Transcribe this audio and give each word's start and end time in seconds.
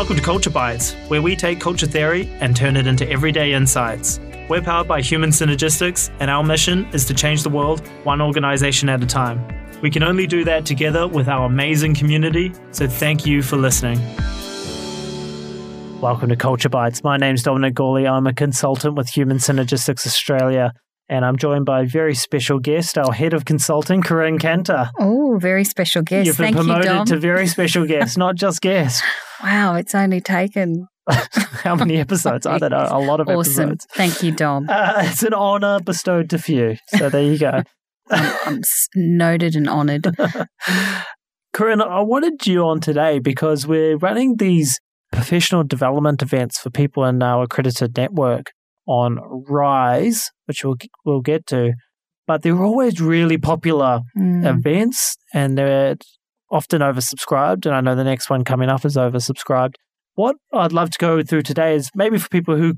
Welcome 0.00 0.16
to 0.16 0.22
Culture 0.22 0.48
Bites, 0.48 0.94
where 1.08 1.20
we 1.20 1.36
take 1.36 1.60
culture 1.60 1.84
theory 1.84 2.26
and 2.40 2.56
turn 2.56 2.74
it 2.78 2.86
into 2.86 3.06
everyday 3.10 3.52
insights. 3.52 4.18
We're 4.48 4.62
powered 4.62 4.88
by 4.88 5.02
Human 5.02 5.28
Synergistics, 5.28 6.10
and 6.20 6.30
our 6.30 6.42
mission 6.42 6.86
is 6.94 7.04
to 7.04 7.12
change 7.12 7.42
the 7.42 7.50
world 7.50 7.86
one 8.04 8.22
organization 8.22 8.88
at 8.88 9.02
a 9.02 9.06
time. 9.06 9.46
We 9.82 9.90
can 9.90 10.02
only 10.02 10.26
do 10.26 10.42
that 10.44 10.64
together 10.64 11.06
with 11.06 11.28
our 11.28 11.44
amazing 11.44 11.96
community, 11.96 12.54
so 12.70 12.88
thank 12.88 13.26
you 13.26 13.42
for 13.42 13.58
listening. 13.58 13.98
Welcome 16.00 16.30
to 16.30 16.36
Culture 16.36 16.70
Bites. 16.70 17.04
My 17.04 17.18
name's 17.18 17.42
Dominic 17.42 17.74
Gawley. 17.74 18.08
I'm 18.08 18.26
a 18.26 18.32
consultant 18.32 18.94
with 18.94 19.10
Human 19.10 19.36
Synergistics 19.36 20.06
Australia, 20.06 20.72
and 21.10 21.24
I'm 21.24 21.36
joined 21.36 21.66
by 21.66 21.82
a 21.82 21.86
very 21.86 22.14
special 22.14 22.60
guest, 22.60 22.96
our 22.96 23.12
head 23.12 23.34
of 23.34 23.44
consulting, 23.44 24.00
Corinne 24.00 24.38
Canter. 24.38 24.90
Oh, 24.98 25.38
very 25.38 25.64
special 25.64 26.02
guest. 26.02 26.26
You've 26.26 26.38
been 26.38 26.54
Thank 26.54 26.56
promoted 26.56 26.92
you, 26.92 27.04
to 27.06 27.16
very 27.18 27.48
special 27.48 27.84
guest, 27.94 28.16
not 28.16 28.36
just 28.36 28.60
guest. 28.60 29.02
wow, 29.42 29.74
it's 29.74 29.94
only 29.94 30.20
taken 30.20 30.86
How 31.10 31.74
many 31.74 31.96
episodes? 31.96 32.46
I 32.46 32.58
don't 32.58 32.70
know. 32.70 32.86
A 32.88 33.00
lot 33.00 33.18
of 33.20 33.28
episodes. 33.28 33.48
awesome. 33.48 33.70
episodes. 33.70 33.86
Thank 33.94 34.22
you, 34.22 34.30
Dom. 34.32 34.66
Uh, 34.68 35.02
it's 35.06 35.24
an 35.24 35.34
honour 35.34 35.80
bestowed 35.80 36.30
to 36.30 36.38
few. 36.38 36.76
So 36.96 37.10
there 37.10 37.22
you 37.22 37.36
go. 37.36 37.62
I'm, 38.10 38.34
I'm 38.46 38.60
noted 38.94 39.56
and 39.56 39.68
honoured. 39.68 40.14
Corinne, 41.52 41.82
I 41.82 42.00
wanted 42.02 42.46
you 42.46 42.62
on 42.64 42.80
today 42.80 43.18
because 43.18 43.66
we're 43.66 43.96
running 43.96 44.36
these 44.36 44.78
professional 45.10 45.64
development 45.64 46.22
events 46.22 46.60
for 46.60 46.70
people 46.70 47.04
in 47.04 47.20
our 47.22 47.42
accredited 47.44 47.96
network 47.96 48.52
on 48.90 49.18
Rise, 49.48 50.30
which 50.46 50.64
we'll, 50.64 50.76
we'll 51.04 51.20
get 51.20 51.46
to. 51.46 51.72
But 52.26 52.42
they're 52.42 52.64
always 52.64 53.00
really 53.00 53.38
popular 53.38 54.00
Mm. 54.18 54.44
events 54.44 55.16
and 55.32 55.56
they're 55.56 55.96
often 56.50 56.80
oversubscribed. 56.82 57.66
And 57.66 57.74
I 57.74 57.80
know 57.80 57.94
the 57.94 58.04
next 58.04 58.28
one 58.28 58.44
coming 58.44 58.68
up 58.68 58.84
is 58.84 58.96
oversubscribed. 58.96 59.74
What 60.14 60.36
I'd 60.52 60.72
love 60.72 60.90
to 60.90 60.98
go 60.98 61.22
through 61.22 61.42
today 61.42 61.74
is 61.76 61.88
maybe 61.94 62.18
for 62.18 62.28
people 62.28 62.56
who 62.56 62.74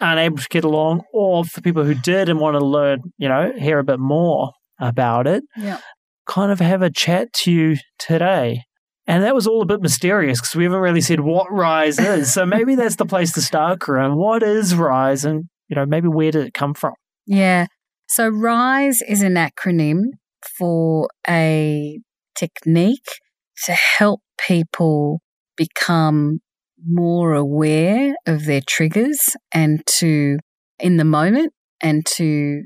aren't 0.00 0.20
able 0.20 0.36
to 0.36 0.46
get 0.50 0.64
along 0.64 1.02
or 1.12 1.44
for 1.44 1.62
people 1.62 1.84
who 1.84 1.94
did 1.94 2.28
and 2.28 2.38
want 2.38 2.54
to 2.58 2.64
learn, 2.64 2.98
you 3.16 3.28
know, 3.28 3.52
hear 3.58 3.78
a 3.78 3.84
bit 3.84 3.98
more 3.98 4.52
about 4.78 5.26
it, 5.26 5.42
Yeah. 5.56 5.78
kind 6.26 6.52
of 6.52 6.60
have 6.60 6.82
a 6.82 6.90
chat 6.90 7.32
to 7.44 7.50
you 7.50 7.76
today. 7.98 8.62
And 9.06 9.22
that 9.22 9.34
was 9.34 9.46
all 9.46 9.62
a 9.62 9.66
bit 9.66 9.80
mysterious 9.80 10.40
because 10.40 10.56
we 10.56 10.64
haven't 10.64 10.80
really 10.80 11.00
said 11.00 11.20
what 11.20 11.50
Rise 11.50 11.98
is. 11.98 12.32
so 12.32 12.44
maybe 12.44 12.74
that's 12.74 12.96
the 12.96 13.06
place 13.06 13.32
to 13.32 13.42
start, 13.42 13.80
Corinne. 13.80 14.16
What 14.16 14.42
is 14.42 14.74
Rise 14.74 15.24
and, 15.24 15.44
you 15.68 15.76
know, 15.76 15.86
maybe 15.86 16.08
where 16.08 16.32
did 16.32 16.46
it 16.46 16.54
come 16.54 16.74
from? 16.74 16.94
Yeah. 17.26 17.66
So 18.08 18.28
RISE 18.28 19.02
is 19.08 19.22
an 19.22 19.34
acronym 19.34 20.02
for 20.58 21.08
a 21.28 22.00
technique 22.36 23.08
to 23.64 23.72
help 23.72 24.20
people 24.38 25.20
become 25.56 26.40
more 26.84 27.34
aware 27.34 28.14
of 28.26 28.44
their 28.44 28.60
triggers 28.66 29.36
and 29.52 29.84
to, 29.86 30.38
in 30.78 30.98
the 30.98 31.04
moment, 31.04 31.52
and 31.82 32.04
to 32.06 32.62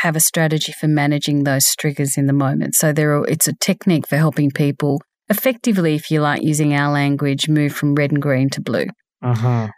have 0.00 0.16
a 0.16 0.20
strategy 0.20 0.72
for 0.72 0.88
managing 0.88 1.44
those 1.44 1.74
triggers 1.76 2.16
in 2.16 2.26
the 2.26 2.32
moment. 2.32 2.74
So 2.74 2.92
there 2.92 3.16
are, 3.16 3.26
it's 3.26 3.48
a 3.48 3.54
technique 3.54 4.06
for 4.06 4.16
helping 4.16 4.50
people 4.50 5.00
effectively, 5.32 5.94
if 5.94 6.10
you 6.10 6.20
like 6.20 6.42
using 6.42 6.74
our 6.74 6.92
language, 6.92 7.48
move 7.48 7.72
from 7.74 7.94
red 7.94 8.12
and 8.12 8.22
green 8.22 8.48
to 8.50 8.60
blue. 8.60 8.86
Uh-huh. 9.22 9.68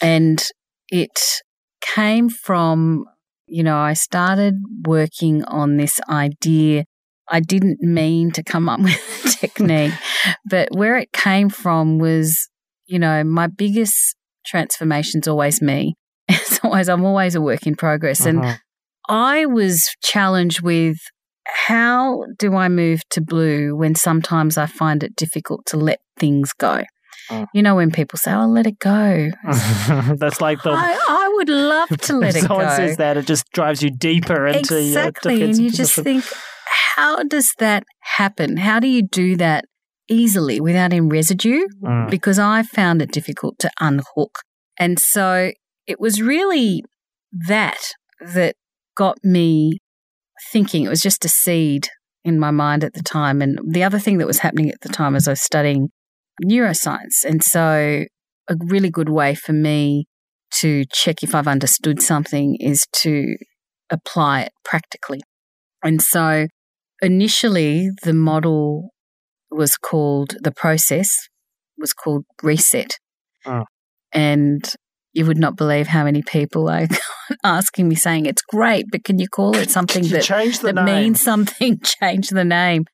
And 0.00 0.42
it 0.88 1.18
came 1.80 2.28
from, 2.30 3.04
you 3.46 3.62
know, 3.62 3.76
I 3.76 3.94
started 3.94 4.54
working 4.86 5.44
on 5.44 5.76
this 5.76 6.00
idea. 6.08 6.84
I 7.28 7.40
didn't 7.40 7.80
mean 7.80 8.30
to 8.32 8.42
come 8.42 8.68
up 8.68 8.80
with 8.86 9.24
a 9.24 9.28
technique, 9.40 9.92
but 10.48 10.68
where 10.72 10.96
it 10.96 11.12
came 11.12 11.48
from 11.50 11.98
was, 11.98 12.48
you 12.86 12.98
know, 12.98 13.24
my 13.24 13.46
biggest 13.46 14.16
transformation's 14.46 15.28
always 15.28 15.60
me. 15.60 15.94
It's 16.28 16.60
always, 16.64 16.88
I'm 16.88 17.04
always 17.04 17.34
a 17.34 17.40
work 17.40 17.66
in 17.66 17.74
progress. 17.74 18.24
And 18.24 18.38
Uh-huh. 18.44 18.56
I 19.08 19.46
was 19.46 19.88
challenged 20.02 20.60
with 20.62 20.96
how 21.46 22.24
do 22.38 22.54
I 22.56 22.68
move 22.68 23.02
to 23.10 23.20
blue 23.20 23.74
when 23.76 23.94
sometimes 23.94 24.56
I 24.56 24.66
find 24.66 25.02
it 25.02 25.16
difficult 25.16 25.66
to 25.66 25.76
let 25.76 26.00
things 26.18 26.52
go? 26.52 26.82
Mm. 27.30 27.46
You 27.54 27.62
know, 27.62 27.76
when 27.76 27.90
people 27.90 28.18
say, 28.18 28.32
oh, 28.32 28.46
let 28.46 28.66
it 28.66 28.78
go. 28.78 29.30
That's 30.16 30.40
like 30.40 30.62
the 30.62 30.70
I, 30.70 30.98
I 31.08 31.32
would 31.34 31.48
love 31.48 31.88
to 31.88 32.16
let 32.16 32.36
it 32.36 32.42
go. 32.42 32.48
someone 32.48 32.70
says 32.70 32.96
that, 32.96 33.16
it 33.16 33.26
just 33.26 33.50
drives 33.52 33.82
you 33.82 33.90
deeper 33.90 34.46
into 34.46 34.78
exactly. 34.78 35.38
your 35.38 35.48
And 35.48 35.58
you 35.58 35.70
just 35.70 35.94
think, 35.94 36.24
how 36.96 37.22
does 37.22 37.52
that 37.58 37.84
happen? 38.00 38.56
How 38.56 38.80
do 38.80 38.88
you 38.88 39.02
do 39.06 39.36
that 39.36 39.64
easily 40.08 40.60
without 40.60 40.92
any 40.92 41.00
residue? 41.00 41.66
Mm. 41.82 42.10
Because 42.10 42.38
I 42.38 42.62
found 42.62 43.02
it 43.02 43.12
difficult 43.12 43.58
to 43.60 43.70
unhook. 43.80 44.40
And 44.78 44.98
so 44.98 45.52
it 45.86 46.00
was 46.00 46.20
really 46.20 46.82
that 47.48 47.80
that 48.20 48.56
got 48.96 49.18
me 49.22 49.78
thinking. 50.50 50.84
It 50.84 50.88
was 50.88 51.00
just 51.00 51.24
a 51.24 51.28
seed 51.28 51.88
in 52.24 52.38
my 52.38 52.50
mind 52.50 52.84
at 52.84 52.94
the 52.94 53.02
time. 53.02 53.42
And 53.42 53.58
the 53.66 53.84
other 53.84 53.98
thing 53.98 54.18
that 54.18 54.26
was 54.26 54.38
happening 54.38 54.70
at 54.70 54.80
the 54.80 54.88
time 54.88 55.14
is 55.16 55.26
I 55.26 55.32
was 55.32 55.42
studying 55.42 55.88
neuroscience. 56.44 57.24
And 57.24 57.42
so 57.42 58.04
a 58.48 58.56
really 58.58 58.90
good 58.90 59.08
way 59.08 59.34
for 59.34 59.52
me 59.52 60.06
to 60.58 60.84
check 60.92 61.22
if 61.22 61.34
I've 61.34 61.48
understood 61.48 62.02
something 62.02 62.56
is 62.60 62.86
to 63.00 63.36
apply 63.90 64.42
it 64.42 64.52
practically. 64.64 65.20
And 65.82 66.02
so 66.02 66.46
initially 67.00 67.90
the 68.02 68.14
model 68.14 68.90
was 69.50 69.76
called 69.76 70.36
the 70.42 70.52
process 70.52 71.10
was 71.78 71.92
called 71.92 72.24
reset. 72.42 72.98
Oh. 73.44 73.64
And 74.12 74.64
you 75.12 75.26
would 75.26 75.38
not 75.38 75.56
believe 75.56 75.88
how 75.88 76.04
many 76.04 76.22
people 76.22 76.68
are 76.68 76.86
asking 77.44 77.88
me 77.88 77.94
saying 77.94 78.26
it's 78.26 78.42
great, 78.42 78.86
but 78.90 79.04
can 79.04 79.18
you 79.18 79.28
call 79.28 79.56
it 79.56 79.70
something 79.70 80.06
that 80.08 80.22
change 80.22 80.60
the 80.60 80.72
that 80.72 80.84
name. 80.84 81.04
means 81.04 81.20
something, 81.20 81.80
change 82.00 82.28
the 82.28 82.44
name. 82.44 82.84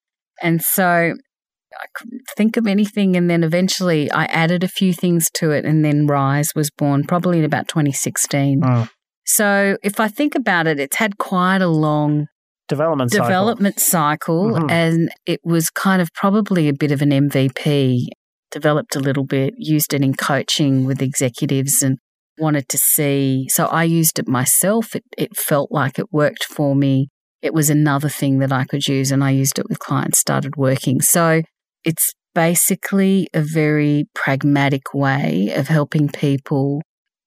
And 0.43 0.63
so 0.63 0.85
I 0.85 1.87
couldn't 1.95 2.23
think 2.37 2.57
of 2.57 2.67
anything. 2.67 3.17
And 3.17 3.29
then 3.29 3.43
eventually 3.45 4.11
I 4.11 4.25
added 4.27 4.65
a 4.65 4.69
few 4.69 4.93
things 4.93 5.29
to 5.35 5.51
it. 5.51 5.65
And 5.65 5.85
then 5.85 6.07
Rise 6.07 6.55
was 6.55 6.71
born 6.71 7.05
probably 7.05 7.39
in 7.39 7.45
about 7.45 7.69
2016. 7.69 8.61
Mm. 8.61 8.89
So 9.27 9.77
if 9.83 10.01
I 10.01 10.09
think 10.09 10.35
about 10.35 10.67
it, 10.67 10.81
it's 10.81 10.97
had 10.97 11.19
quite 11.19 11.61
a 11.61 11.69
long 11.69 12.27
development 12.69 13.11
cycle. 13.11 13.27
development 13.27 13.81
cycle. 13.81 14.51
Mhm. 14.53 14.71
And 14.71 15.11
it 15.27 15.41
was 15.45 15.71
kind 15.71 16.01
of 16.01 16.13
probably 16.15 16.69
a 16.69 16.75
bit 16.75 16.93
of 16.93 17.03
an 17.03 17.13
MVP. 17.13 18.07
Developed 18.51 18.97
a 18.97 19.01
little 19.01 19.25
bit, 19.25 19.53
used 19.59 19.93
it 19.93 20.03
in 20.03 20.15
coaching 20.15 20.87
with 20.87 21.03
executives 21.03 21.83
and 21.83 21.99
wanted 22.39 22.69
to 22.69 22.79
see. 22.79 23.47
So 23.51 23.67
I 23.67 23.85
used 23.85 24.19
it 24.19 24.29
myself. 24.29 24.95
It, 24.95 25.05
it 25.17 25.37
felt 25.37 25.71
like 25.71 25.99
it 25.99 26.13
worked 26.13 26.45
for 26.45 26.75
me. 26.75 27.09
It 27.43 27.55
was 27.55 27.71
another 27.71 28.09
thing 28.09 28.39
that 28.39 28.53
I 28.53 28.65
could 28.65 28.89
use, 28.89 29.13
and 29.13 29.23
I 29.23 29.31
used 29.31 29.59
it 29.59 29.69
with 29.69 29.79
clients, 29.79 30.19
started 30.19 30.57
working. 30.57 31.01
So 31.01 31.43
it's 31.85 32.13
basically 32.35 33.29
a 33.33 33.43
very 33.43 34.07
pragmatic 34.15 34.93
way 34.93 35.53
of 35.55 35.69
helping 35.69 36.09
people 36.09 36.83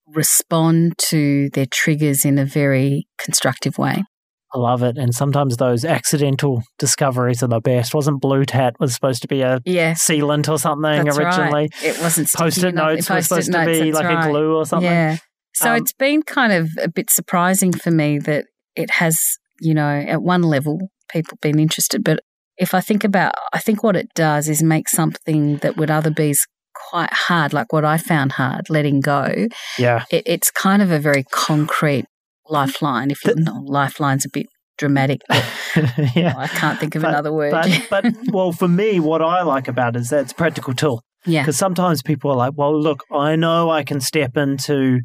respond 0.07 0.97
to 0.97 1.49
their 1.51 1.65
triggers 1.65 2.25
in 2.25 2.37
a 2.37 2.45
very 2.45 3.07
constructive 3.17 3.77
way. 3.77 4.03
I 4.53 4.57
love 4.59 4.83
it. 4.83 4.97
And 4.97 5.13
sometimes 5.15 5.57
those 5.57 5.85
accidental 5.85 6.63
discoveries 6.77 7.41
are 7.41 7.47
the 7.47 7.61
best. 7.61 7.93
Wasn't 7.93 8.19
Blu 8.21 8.43
Tack 8.45 8.79
was 8.79 8.93
supposed 8.93 9.21
to 9.21 9.27
be 9.27 9.41
a 9.41 9.61
Yeah. 9.65 9.93
sealant 9.93 10.49
or 10.49 10.59
something 10.59 11.05
That's 11.05 11.17
originally? 11.17 11.51
Right. 11.51 11.83
It 11.83 12.01
wasn't 12.01 12.29
Post-it 12.35 12.75
notes 12.75 13.09
were 13.09 13.15
Post-it 13.15 13.43
supposed 13.45 13.51
to 13.53 13.65
be 13.65 13.91
like 13.91 14.05
right. 14.05 14.27
a 14.27 14.29
glue 14.29 14.55
or 14.55 14.65
something. 14.65 14.91
Yeah. 14.91 15.17
So 15.53 15.71
Um, 15.71 15.77
it's 15.77 15.93
been 15.93 16.23
kind 16.23 16.51
of 16.53 16.69
a 16.81 16.89
bit 16.89 17.09
surprising 17.09 17.71
for 17.71 17.91
me 17.91 18.19
that 18.19 18.45
it 18.75 18.89
has, 18.91 19.17
you 19.59 19.73
know, 19.73 20.03
at 20.07 20.21
one 20.21 20.43
level, 20.43 20.89
people 21.09 21.37
been 21.41 21.59
interested. 21.59 22.03
But 22.03 22.19
if 22.57 22.73
I 22.73 22.81
think 22.81 23.03
about, 23.03 23.33
I 23.53 23.59
think 23.59 23.83
what 23.83 23.95
it 23.95 24.07
does 24.15 24.47
is 24.49 24.61
make 24.61 24.89
something 24.89 25.57
that 25.57 25.77
would 25.77 25.91
other 25.91 26.11
be 26.11 26.35
quite 26.89 27.11
hard, 27.13 27.53
like 27.53 27.71
what 27.73 27.85
I 27.85 27.97
found 27.97 28.33
hard, 28.33 28.69
letting 28.69 28.99
go. 29.01 29.47
Yeah. 29.77 30.03
It, 30.11 30.23
it's 30.25 30.51
kind 30.51 30.81
of 30.81 30.91
a 30.91 30.99
very 30.99 31.23
concrete 31.31 32.05
lifeline. 32.51 33.11
If 33.11 33.23
you 33.25 33.35
know, 33.35 33.61
lifeline's 33.65 34.25
a 34.25 34.29
bit 34.31 34.45
dramatic, 34.77 35.21
yeah. 36.15 36.33
I 36.37 36.47
can't 36.47 36.79
think 36.79 36.95
of 36.95 37.01
But- 37.01 37.09
another 37.09 37.31
word. 37.33 37.51
But, 37.51 37.87
but 37.89 38.05
well, 38.31 38.51
for 38.51 38.67
me, 38.67 38.99
what 38.99 39.21
I 39.21 39.41
like 39.43 39.67
about 39.67 39.95
it 39.95 39.99
is 40.01 40.09
that 40.09 40.21
it's 40.21 40.31
a 40.31 40.35
practical 40.35 40.73
tool. 40.73 41.01
yeah. 41.25 41.41
Because 41.41 41.57
sometimes 41.57 42.01
people 42.01 42.31
are 42.31 42.37
like, 42.37 42.53
well, 42.55 42.79
look, 42.79 43.03
I 43.11 43.35
know 43.35 43.69
I 43.69 43.83
can 43.83 43.99
step 44.01 44.35
into 44.37 44.99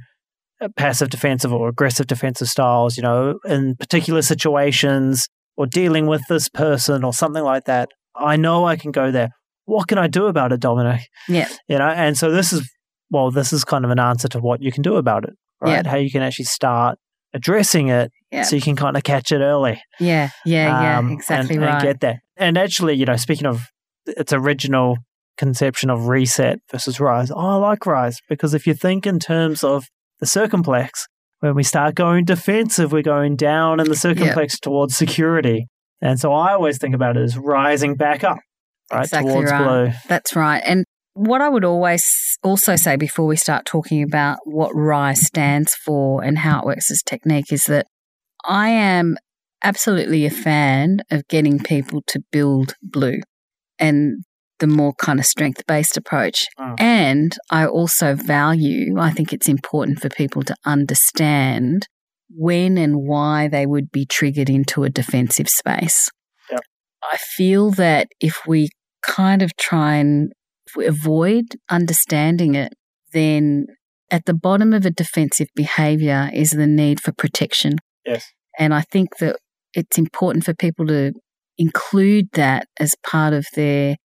passive 0.77 1.11
defensive 1.11 1.53
or 1.53 1.69
aggressive 1.69 2.07
defensive 2.07 2.49
styles, 2.49 2.97
you 2.97 3.03
know, 3.03 3.39
in 3.45 3.77
particular 3.77 4.23
situations 4.23 5.27
or 5.57 5.67
dealing 5.67 6.07
with 6.07 6.23
this 6.29 6.49
person 6.49 7.05
or 7.05 7.13
something 7.13 7.43
like 7.45 7.65
that. 7.65 7.89
I 8.17 8.37
know 8.37 8.65
I 8.67 8.77
can 8.77 8.91
go 8.91 9.11
there. 9.11 9.29
What 9.67 9.89
can 9.89 9.99
I 9.99 10.07
do 10.07 10.27
about 10.27 10.53
it, 10.53 10.61
Dominic? 10.61 11.03
Yeah. 11.29 11.49
You 11.69 11.79
know, 11.79 11.89
and 11.89 12.17
so 12.17 12.31
this 12.31 12.53
is, 12.53 12.67
well, 13.11 13.31
this 13.31 13.53
is 13.53 13.65
kind 13.65 13.85
of 13.85 13.91
an 13.91 13.99
answer 13.99 14.29
to 14.29 14.39
what 14.39 14.63
you 14.63 14.73
can 14.73 14.83
do 14.83 14.97
about 14.97 15.25
it, 15.25 15.35
right? 15.61 15.85
Yeah. 15.85 15.91
How 15.91 15.97
you 15.99 16.11
can 16.11 16.23
actually 16.23 16.47
start 16.47 16.99
addressing 17.37 17.88
it 17.88 18.11
Yeah. 18.33 18.43
so 18.43 18.56
you 18.56 18.62
can 18.62 18.77
kind 18.77 18.97
of 18.97 19.05
catch 19.05 19.31
it 19.31 19.41
early. 19.41 19.81
Yeah. 20.00 20.31
Yeah. 20.44 20.83
Yeah. 20.83 20.99
um, 20.99 21.12
exactly 21.12 21.56
and, 21.56 21.65
right. 21.65 21.75
And 21.75 21.83
get 21.83 22.00
that. 22.00 22.17
And 22.37 22.59
actually, 22.59 22.94
you 22.94 23.05
know, 23.05 23.17
speaking 23.17 23.47
of 23.47 23.67
its 24.06 24.33
original 24.33 24.97
conception 25.37 25.91
of 25.91 26.09
reset 26.09 26.59
versus 26.71 26.99
rise. 26.99 27.31
Oh, 27.31 27.38
I 27.38 27.55
like 27.56 27.87
rise 27.87 28.19
because 28.29 28.55
if 28.55 28.67
you 28.67 28.75
think 28.75 29.06
in 29.06 29.19
terms 29.19 29.62
of 29.62 29.87
the 30.21 30.27
circumplex, 30.27 31.06
when 31.41 31.55
we 31.55 31.62
start 31.62 31.94
going 31.94 32.25
defensive, 32.25 32.93
we're 32.93 33.03
going 33.03 33.37
down 33.37 33.79
in 33.81 33.88
the 33.88 33.94
circumplex 33.94 34.55
yep. 34.55 34.61
towards 34.62 34.97
security. 34.97 35.67
And 36.00 36.19
so 36.19 36.33
I 36.33 36.53
always 36.53 36.79
think 36.79 36.94
about 36.94 37.17
it 37.17 37.23
as 37.23 37.37
rising 37.37 37.94
back 37.94 38.25
up, 38.25 38.38
right, 38.93 39.05
exactly 39.05 39.33
towards 39.33 39.50
right. 39.50 39.65
blue. 39.65 39.93
That's 40.09 40.35
right. 40.35 40.62
And 40.65 40.85
what 41.17 41.41
I 41.41 41.49
would 41.49 41.65
always 41.65 42.05
also 42.43 42.77
say 42.77 42.97
before 42.97 43.27
we 43.27 43.37
start 43.37 43.65
talking 43.65 44.03
about 44.03 44.39
what 44.45 44.71
RISE 44.75 45.27
stands 45.27 45.73
for 45.73 46.23
and 46.23 46.37
how 46.37 46.61
it 46.61 46.67
works 46.67 46.91
as 46.91 47.03
technique 47.03 47.51
is 47.53 47.65
that 47.65 47.87
I 48.45 48.69
am 48.69 49.17
absolutely 49.65 50.27
a 50.27 50.31
fan 50.31 50.99
of 51.11 51.27
getting 51.29 51.59
people 51.59 52.03
to 52.09 52.21
build 52.31 52.75
blue 52.83 53.21
and 53.79 54.25
the 54.59 54.67
more 54.67 54.93
kind 54.93 55.19
of 55.19 55.25
strength 55.25 55.67
based 55.67 55.97
approach. 55.97 56.45
Oh. 56.59 56.75
And 56.79 57.35
I 57.51 57.67
also 57.67 58.15
value, 58.15 58.99
I 58.99 59.11
think 59.11 59.33
it's 59.33 59.49
important 59.49 60.01
for 60.01 60.11
people 60.11 60.43
to 60.43 60.55
understand 60.67 61.89
when 62.29 62.77
and 62.77 63.07
why 63.07 63.49
they 63.49 63.65
would 63.65 63.91
be 63.91 64.05
triggered 64.05 64.51
into 64.51 64.85
a 64.85 64.91
defensive 64.91 65.49
space. 65.49 66.11
Yep. 66.51 66.61
I 67.11 67.17
feel 67.17 67.71
that 67.73 68.09
if 68.21 68.47
we 68.47 68.69
kind 69.03 69.41
of 69.41 69.57
try 69.57 69.95
and 69.95 70.33
if 70.67 70.77
we 70.77 70.87
avoid 70.87 71.45
understanding 71.71 72.55
it, 72.55 72.73
then 73.13 73.67
at 74.11 74.25
the 74.25 74.35
bottom 74.35 74.73
of 74.73 74.85
a 74.87 74.91
defensive 74.91 75.49
behavior 75.55 76.31
is 76.33 76.51
the 76.51 76.67
need 76.67 77.01
for 77.01 77.13
protection. 77.13 77.77
Yes. 78.05 78.27
And 78.59 78.73
I 78.73 78.83
think 78.83 79.19
that 79.19 79.37
it's 79.75 79.99
important 79.99 80.45
for 80.45 80.55
people 80.55 80.87
to 80.87 81.13
include 81.59 82.27
that 82.33 82.67
as 82.79 82.95
part 83.09 83.33
of 83.33 83.47
their 83.55 83.97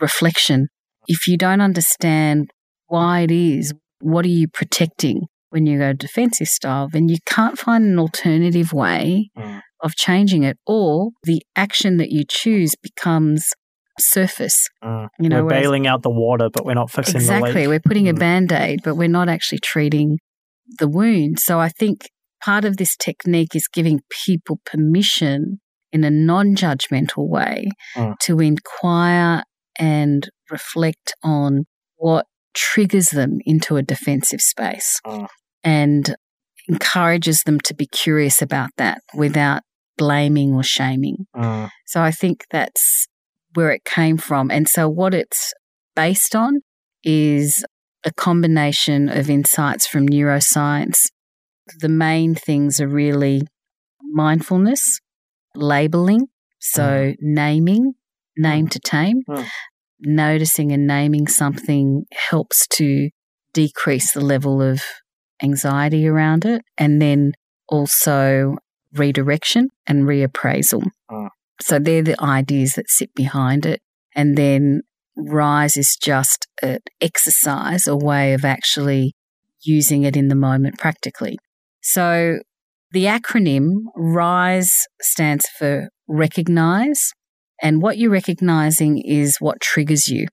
reflection. 0.00 0.68
If 1.06 1.26
you 1.26 1.36
don't 1.36 1.60
understand 1.60 2.50
why 2.86 3.20
it 3.20 3.30
is, 3.30 3.72
what 4.00 4.24
are 4.24 4.28
you 4.28 4.48
protecting 4.48 5.26
when 5.50 5.66
you 5.66 5.78
go 5.78 5.92
defensive 5.92 6.46
style, 6.46 6.88
then 6.90 7.08
you 7.08 7.18
can't 7.26 7.58
find 7.58 7.84
an 7.84 7.98
alternative 7.98 8.72
way 8.72 9.30
mm. 9.36 9.60
of 9.82 9.96
changing 9.96 10.44
it, 10.44 10.56
or 10.66 11.10
the 11.24 11.42
action 11.56 11.96
that 11.98 12.10
you 12.10 12.24
choose 12.28 12.74
becomes 12.80 13.44
surface. 14.00 14.68
Mm. 14.82 15.08
You 15.18 15.28
know, 15.28 15.42
we're 15.44 15.50
bailing 15.50 15.86
out 15.86 16.02
the 16.02 16.10
water, 16.10 16.48
but 16.52 16.64
we're 16.64 16.74
not 16.74 16.90
fixing 16.90 17.16
exactly. 17.16 17.66
We're 17.66 17.80
putting 17.80 18.06
mm. 18.06 18.10
a 18.10 18.14
band 18.14 18.52
aid, 18.52 18.80
but 18.82 18.96
we're 18.96 19.08
not 19.08 19.28
actually 19.28 19.58
treating 19.58 20.18
the 20.78 20.88
wound. 20.88 21.38
So 21.40 21.58
I 21.58 21.68
think 21.68 22.08
part 22.42 22.64
of 22.64 22.76
this 22.76 22.96
technique 22.96 23.54
is 23.54 23.68
giving 23.72 24.00
people 24.24 24.60
permission 24.64 25.60
in 25.92 26.04
a 26.04 26.10
non 26.10 26.54
judgmental 26.54 27.28
way 27.28 27.68
mm. 27.96 28.14
to 28.20 28.40
inquire 28.40 29.42
and 29.78 30.28
reflect 30.50 31.14
on 31.22 31.64
what 31.96 32.26
triggers 32.54 33.10
them 33.10 33.38
into 33.44 33.76
a 33.76 33.82
defensive 33.82 34.40
space 34.40 35.00
mm. 35.06 35.26
and 35.62 36.14
encourages 36.68 37.42
them 37.44 37.60
to 37.60 37.74
be 37.74 37.86
curious 37.86 38.42
about 38.42 38.70
that 38.76 39.00
without 39.14 39.62
blaming 39.96 40.54
or 40.54 40.62
shaming. 40.62 41.26
Mm. 41.36 41.68
So 41.86 42.00
I 42.00 42.10
think 42.10 42.44
that's 42.50 43.06
where 43.54 43.70
it 43.70 43.84
came 43.84 44.16
from. 44.16 44.50
And 44.50 44.68
so 44.68 44.88
what 44.88 45.14
it's 45.14 45.52
based 45.94 46.34
on 46.34 46.60
is 47.02 47.64
a 48.04 48.12
combination 48.12 49.08
of 49.08 49.28
insights 49.28 49.86
from 49.86 50.08
neuroscience. 50.08 51.06
The 51.80 51.88
main 51.88 52.34
things 52.34 52.80
are 52.80 52.88
really 52.88 53.42
mindfulness, 54.02 55.00
labeling, 55.54 56.26
so 56.58 56.82
mm. 56.82 57.16
naming, 57.20 57.92
name 58.36 58.66
mm. 58.66 58.70
to 58.70 58.78
tame. 58.80 59.22
Mm. 59.28 59.46
Noticing 60.02 60.72
and 60.72 60.86
naming 60.86 61.28
something 61.28 62.04
helps 62.30 62.66
to 62.68 63.10
decrease 63.52 64.12
the 64.12 64.24
level 64.24 64.62
of 64.62 64.82
anxiety 65.42 66.08
around 66.08 66.46
it. 66.46 66.62
And 66.78 67.02
then 67.02 67.32
also 67.68 68.56
redirection 68.94 69.68
and 69.86 70.04
reappraisal. 70.04 70.84
Mm. 71.10 71.28
So 71.60 71.78
they're 71.78 72.02
the 72.02 72.20
ideas 72.22 72.72
that 72.74 72.88
sit 72.88 73.14
behind 73.14 73.66
it. 73.66 73.80
And 74.14 74.36
then 74.36 74.82
RISE 75.16 75.76
is 75.76 75.96
just 76.00 76.46
an 76.62 76.78
exercise, 77.00 77.86
a 77.86 77.96
way 77.96 78.32
of 78.32 78.44
actually 78.44 79.14
using 79.62 80.02
it 80.04 80.16
in 80.16 80.28
the 80.28 80.34
moment 80.34 80.78
practically. 80.78 81.38
So 81.82 82.38
the 82.92 83.04
acronym 83.04 83.84
RISE 83.94 84.86
stands 85.00 85.46
for 85.58 85.88
recognize. 86.08 87.12
And 87.62 87.82
what 87.82 87.98
you're 87.98 88.10
recognizing 88.10 88.98
is 88.98 89.36
what 89.38 89.60
triggers 89.60 90.08
you. 90.08 90.26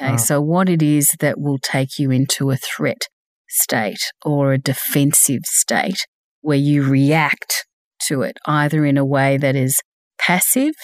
Okay. 0.00 0.14
Oh. 0.14 0.16
So 0.16 0.40
what 0.40 0.68
it 0.68 0.82
is 0.82 1.10
that 1.20 1.38
will 1.38 1.58
take 1.58 1.98
you 1.98 2.10
into 2.10 2.50
a 2.50 2.56
threat 2.56 3.02
state 3.48 4.00
or 4.24 4.52
a 4.52 4.58
defensive 4.58 5.42
state 5.44 6.06
where 6.40 6.56
you 6.56 6.82
react 6.82 7.66
to 8.06 8.22
it, 8.22 8.38
either 8.46 8.84
in 8.84 8.96
a 8.96 9.04
way 9.04 9.36
that 9.36 9.54
is 9.54 9.80
passive, 10.20 10.74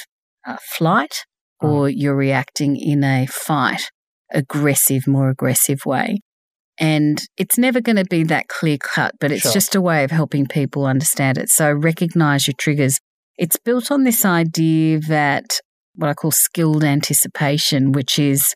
uh, 0.47 0.57
flight, 0.77 1.25
mm. 1.63 1.69
or 1.69 1.89
you're 1.89 2.17
reacting 2.17 2.77
in 2.77 3.05
a 3.05 3.27
fight, 3.27 3.91
aggressive, 4.33 5.07
more 5.07 5.29
aggressive 5.29 5.81
way. 5.85 6.19
And 6.79 7.19
it's 7.37 7.57
never 7.57 7.81
going 7.81 7.97
to 7.97 8.05
be 8.05 8.23
that 8.25 8.49
clear 8.49 8.77
cut, 8.77 9.15
but 9.19 9.33
it's 9.33 9.45
sure. 9.45 9.53
just 9.53 9.75
a 9.75 9.81
way 9.81 10.05
of 10.05 10.11
helping 10.11 10.47
people 10.47 10.85
understand 10.85 11.39
it. 11.39 11.49
So 11.49 11.73
recognize 11.73 12.47
your 12.47 12.55
triggers. 12.59 12.99
It's 13.39 13.57
built 13.59 13.91
on 13.91 14.05
this 14.05 14.25
idea 14.25 15.01
that 15.01 15.61
what 15.95 16.11
I 16.11 16.15
call 16.15 16.31
skilled 16.31 16.85
anticipation, 16.85 17.93
which 17.93 18.19
is 18.19 18.55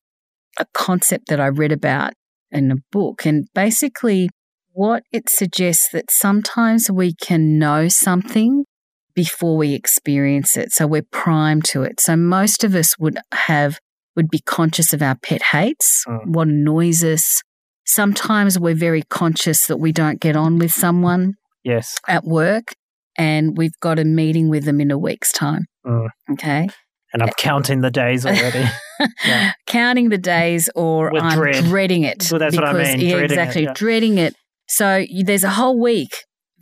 a 0.59 0.67
concept 0.75 1.29
that 1.29 1.41
I 1.41 1.47
read 1.47 1.73
about 1.73 2.13
in 2.51 2.71
a 2.71 2.77
book. 2.93 3.25
And 3.25 3.47
basically, 3.55 4.29
what 4.73 5.03
it 5.13 5.31
suggests 5.31 5.89
that 5.93 6.11
sometimes 6.11 6.91
we 6.91 7.15
can 7.15 7.59
know 7.59 7.89
something 7.89 8.65
before 9.15 9.57
we 9.57 9.75
experience 9.75 10.57
it. 10.57 10.73
So 10.73 10.87
we're 10.87 11.07
primed 11.11 11.65
to 11.67 11.83
it. 11.83 12.01
So 12.01 12.17
most 12.17 12.65
of 12.65 12.75
us 12.75 12.99
would 12.99 13.19
have, 13.33 13.79
would 14.17 14.31
be 14.31 14.41
conscious 14.41 14.93
of 14.93 15.03
our 15.03 15.17
pet 15.17 15.43
hates, 15.43 16.05
mm. 16.07 16.27
what 16.27 16.49
annoys 16.49 17.03
us. 17.05 17.43
Sometimes 17.87 18.59
we're 18.59 18.75
very 18.75 19.03
conscious 19.03 19.67
that 19.67 19.79
we 19.79 19.93
don't 19.93 20.21
get 20.21 20.37
on 20.37 20.59
with 20.59 20.73
someone. 20.73 21.35
Yes. 21.65 21.97
At 22.09 22.25
work 22.25 22.73
and 23.17 23.57
we've 23.57 23.79
got 23.81 23.99
a 23.99 24.05
meeting 24.05 24.49
with 24.49 24.65
them 24.65 24.81
in 24.81 24.91
a 24.91 24.99
week's 24.99 25.33
time. 25.33 25.67
Mm. 25.85 26.09
Okay. 26.33 26.69
And 27.13 27.23
I'm 27.23 27.31
counting 27.37 27.81
the 27.81 27.91
days 27.91 28.25
already. 28.25 28.65
yeah. 29.27 29.53
Counting 29.67 30.11
the 30.11 30.19
days 30.19 30.71
or 30.77 31.11
With 31.13 31.23
I'm 31.23 31.37
dread. 31.37 31.65
dreading 31.65 32.05
it. 32.05 32.29
Well, 32.31 32.39
that's 32.39 32.55
because, 32.55 32.75
what 32.75 32.87
I 32.87 32.97
mean. 32.97 33.01
Yeah, 33.01 33.11
dreading 33.13 33.25
exactly. 33.25 33.63
It, 33.63 33.67
yeah. 33.67 33.73
Dreading 33.75 34.19
it. 34.19 34.35
So 34.69 34.97
you, 34.97 35.25
there's 35.25 35.43
a 35.43 35.51
whole 35.51 35.79
week 35.81 36.11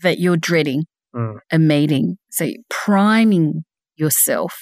that 0.02 0.18
you're 0.18 0.38
dreading 0.38 0.84
mm. 1.18 1.38
a 1.50 1.58
meeting. 1.58 2.16
So 2.30 2.44
you're 2.44 2.62
priming 2.70 3.64
yourself 3.96 4.54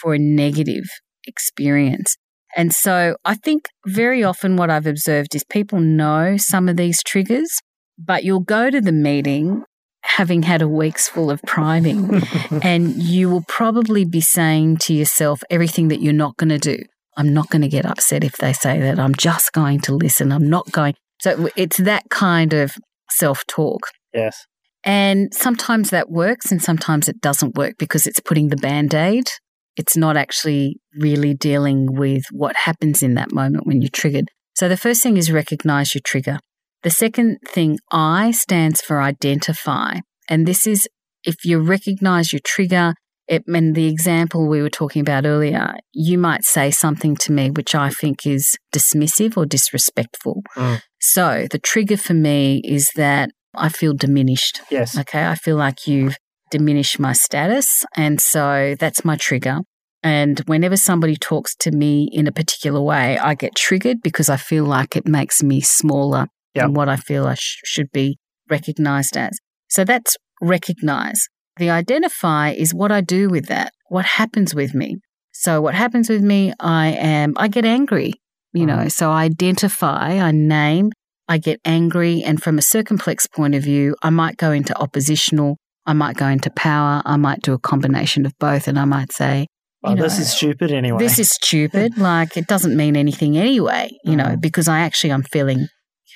for 0.00 0.14
a 0.14 0.18
negative 0.18 0.84
experience. 1.26 2.16
And 2.56 2.72
so 2.72 3.16
I 3.24 3.34
think 3.34 3.66
very 3.86 4.22
often 4.22 4.56
what 4.56 4.70
I've 4.70 4.86
observed 4.86 5.34
is 5.34 5.44
people 5.44 5.80
know 5.80 6.36
some 6.36 6.68
of 6.68 6.76
these 6.76 7.02
triggers, 7.02 7.50
but 7.98 8.24
you'll 8.24 8.40
go 8.40 8.70
to 8.70 8.80
the 8.80 8.92
meeting 8.92 9.64
having 10.02 10.42
had 10.42 10.62
a 10.62 10.68
week's 10.68 11.08
full 11.08 11.30
of 11.30 11.42
priming 11.42 12.22
and 12.62 12.94
you 13.02 13.28
will 13.28 13.42
probably 13.48 14.04
be 14.04 14.20
saying 14.20 14.76
to 14.76 14.94
yourself 14.94 15.42
everything 15.50 15.88
that 15.88 16.00
you're 16.00 16.12
not 16.12 16.36
going 16.36 16.48
to 16.48 16.58
do. 16.58 16.78
I'm 17.16 17.34
not 17.34 17.50
going 17.50 17.62
to 17.62 17.68
get 17.68 17.84
upset 17.86 18.22
if 18.22 18.36
they 18.36 18.52
say 18.52 18.78
that. 18.80 18.98
I'm 18.98 19.14
just 19.14 19.52
going 19.52 19.80
to 19.80 19.94
listen. 19.94 20.32
I'm 20.32 20.48
not 20.48 20.70
going. 20.70 20.94
So 21.20 21.48
it's 21.56 21.78
that 21.78 22.04
kind 22.10 22.52
of 22.52 22.72
self 23.10 23.44
talk. 23.46 23.88
Yes. 24.14 24.46
And 24.86 25.34
sometimes 25.34 25.90
that 25.90 26.10
works 26.10 26.52
and 26.52 26.62
sometimes 26.62 27.08
it 27.08 27.20
doesn't 27.20 27.56
work 27.56 27.74
because 27.76 28.06
it's 28.06 28.20
putting 28.20 28.48
the 28.48 28.56
band 28.56 28.94
aid. 28.94 29.28
It's 29.76 29.96
not 29.96 30.16
actually 30.16 30.76
really 30.96 31.34
dealing 31.34 31.96
with 31.96 32.22
what 32.30 32.56
happens 32.56 33.02
in 33.02 33.14
that 33.14 33.32
moment 33.32 33.66
when 33.66 33.82
you're 33.82 33.90
triggered. 33.90 34.28
So 34.54 34.68
the 34.68 34.76
first 34.76 35.02
thing 35.02 35.16
is 35.16 35.30
recognize 35.30 35.92
your 35.92 36.02
trigger. 36.04 36.38
The 36.82 36.90
second 36.90 37.38
thing, 37.48 37.78
I 37.90 38.30
stands 38.30 38.80
for 38.80 39.02
identify. 39.02 39.98
And 40.30 40.46
this 40.46 40.66
is 40.68 40.88
if 41.24 41.44
you 41.44 41.58
recognize 41.58 42.32
your 42.32 42.40
trigger, 42.44 42.94
it, 43.26 43.42
and 43.48 43.74
the 43.74 43.88
example 43.88 44.46
we 44.46 44.62
were 44.62 44.70
talking 44.70 45.02
about 45.02 45.26
earlier, 45.26 45.74
you 45.92 46.16
might 46.16 46.44
say 46.44 46.70
something 46.70 47.16
to 47.16 47.32
me 47.32 47.50
which 47.50 47.74
I 47.74 47.90
think 47.90 48.24
is 48.24 48.56
dismissive 48.72 49.36
or 49.36 49.46
disrespectful. 49.46 50.42
Mm. 50.54 50.80
So 51.00 51.48
the 51.50 51.58
trigger 51.58 51.96
for 51.96 52.14
me 52.14 52.62
is 52.64 52.92
that 52.94 53.30
I 53.56 53.68
feel 53.68 53.94
diminished. 53.94 54.60
Yes. 54.70 54.98
Okay. 54.98 55.26
I 55.26 55.34
feel 55.34 55.56
like 55.56 55.86
you've 55.86 56.16
diminished 56.50 56.98
my 56.98 57.12
status. 57.12 57.84
And 57.96 58.20
so 58.20 58.76
that's 58.78 59.04
my 59.04 59.16
trigger. 59.16 59.60
And 60.02 60.40
whenever 60.40 60.76
somebody 60.76 61.16
talks 61.16 61.54
to 61.56 61.72
me 61.72 62.08
in 62.12 62.26
a 62.26 62.32
particular 62.32 62.80
way, 62.80 63.18
I 63.18 63.34
get 63.34 63.56
triggered 63.56 63.98
because 64.02 64.28
I 64.28 64.36
feel 64.36 64.64
like 64.64 64.94
it 64.94 65.08
makes 65.08 65.42
me 65.42 65.60
smaller 65.60 66.28
yep. 66.54 66.66
than 66.66 66.74
what 66.74 66.88
I 66.88 66.96
feel 66.96 67.26
I 67.26 67.34
sh- 67.34 67.60
should 67.64 67.90
be 67.92 68.18
recognized 68.48 69.16
as. 69.16 69.38
So 69.68 69.84
that's 69.84 70.16
recognize. 70.40 71.26
The 71.56 71.70
identify 71.70 72.50
is 72.50 72.72
what 72.72 72.92
I 72.92 73.00
do 73.00 73.28
with 73.28 73.46
that, 73.46 73.72
what 73.88 74.04
happens 74.04 74.54
with 74.54 74.74
me. 74.74 74.98
So 75.32 75.60
what 75.60 75.74
happens 75.74 76.08
with 76.08 76.22
me, 76.22 76.52
I 76.60 76.88
am, 76.88 77.34
I 77.36 77.48
get 77.48 77.64
angry 77.64 78.12
you 78.56 78.66
know. 78.66 78.78
Mm. 78.78 78.92
So 78.92 79.10
I 79.10 79.24
identify, 79.24 80.18
I 80.18 80.30
name, 80.30 80.90
I 81.28 81.38
get 81.38 81.60
angry. 81.64 82.22
And 82.22 82.42
from 82.42 82.58
a 82.58 82.62
circumplex 82.62 83.26
point 83.30 83.54
of 83.54 83.62
view, 83.62 83.96
I 84.02 84.10
might 84.10 84.36
go 84.36 84.52
into 84.52 84.76
oppositional, 84.78 85.58
I 85.84 85.92
might 85.92 86.16
go 86.16 86.26
into 86.28 86.50
power, 86.50 87.02
I 87.04 87.16
might 87.16 87.42
do 87.42 87.52
a 87.52 87.58
combination 87.58 88.26
of 88.26 88.32
both. 88.38 88.68
And 88.68 88.78
I 88.78 88.84
might 88.84 89.12
say, 89.12 89.46
Oh, 89.84 89.90
you 89.94 90.02
this 90.02 90.18
is 90.18 90.32
stupid 90.32 90.72
anyway. 90.72 90.98
this 90.98 91.18
is 91.18 91.30
stupid. 91.30 91.96
like 92.12 92.36
it 92.36 92.46
doesn't 92.46 92.76
mean 92.76 92.96
anything 92.96 93.36
anyway, 93.38 93.90
you 94.04 94.16
know, 94.16 94.24
Mhm. 94.36 94.40
because 94.40 94.66
I 94.68 94.80
actually 94.80 95.12
I'm 95.12 95.22
feeling 95.22 95.68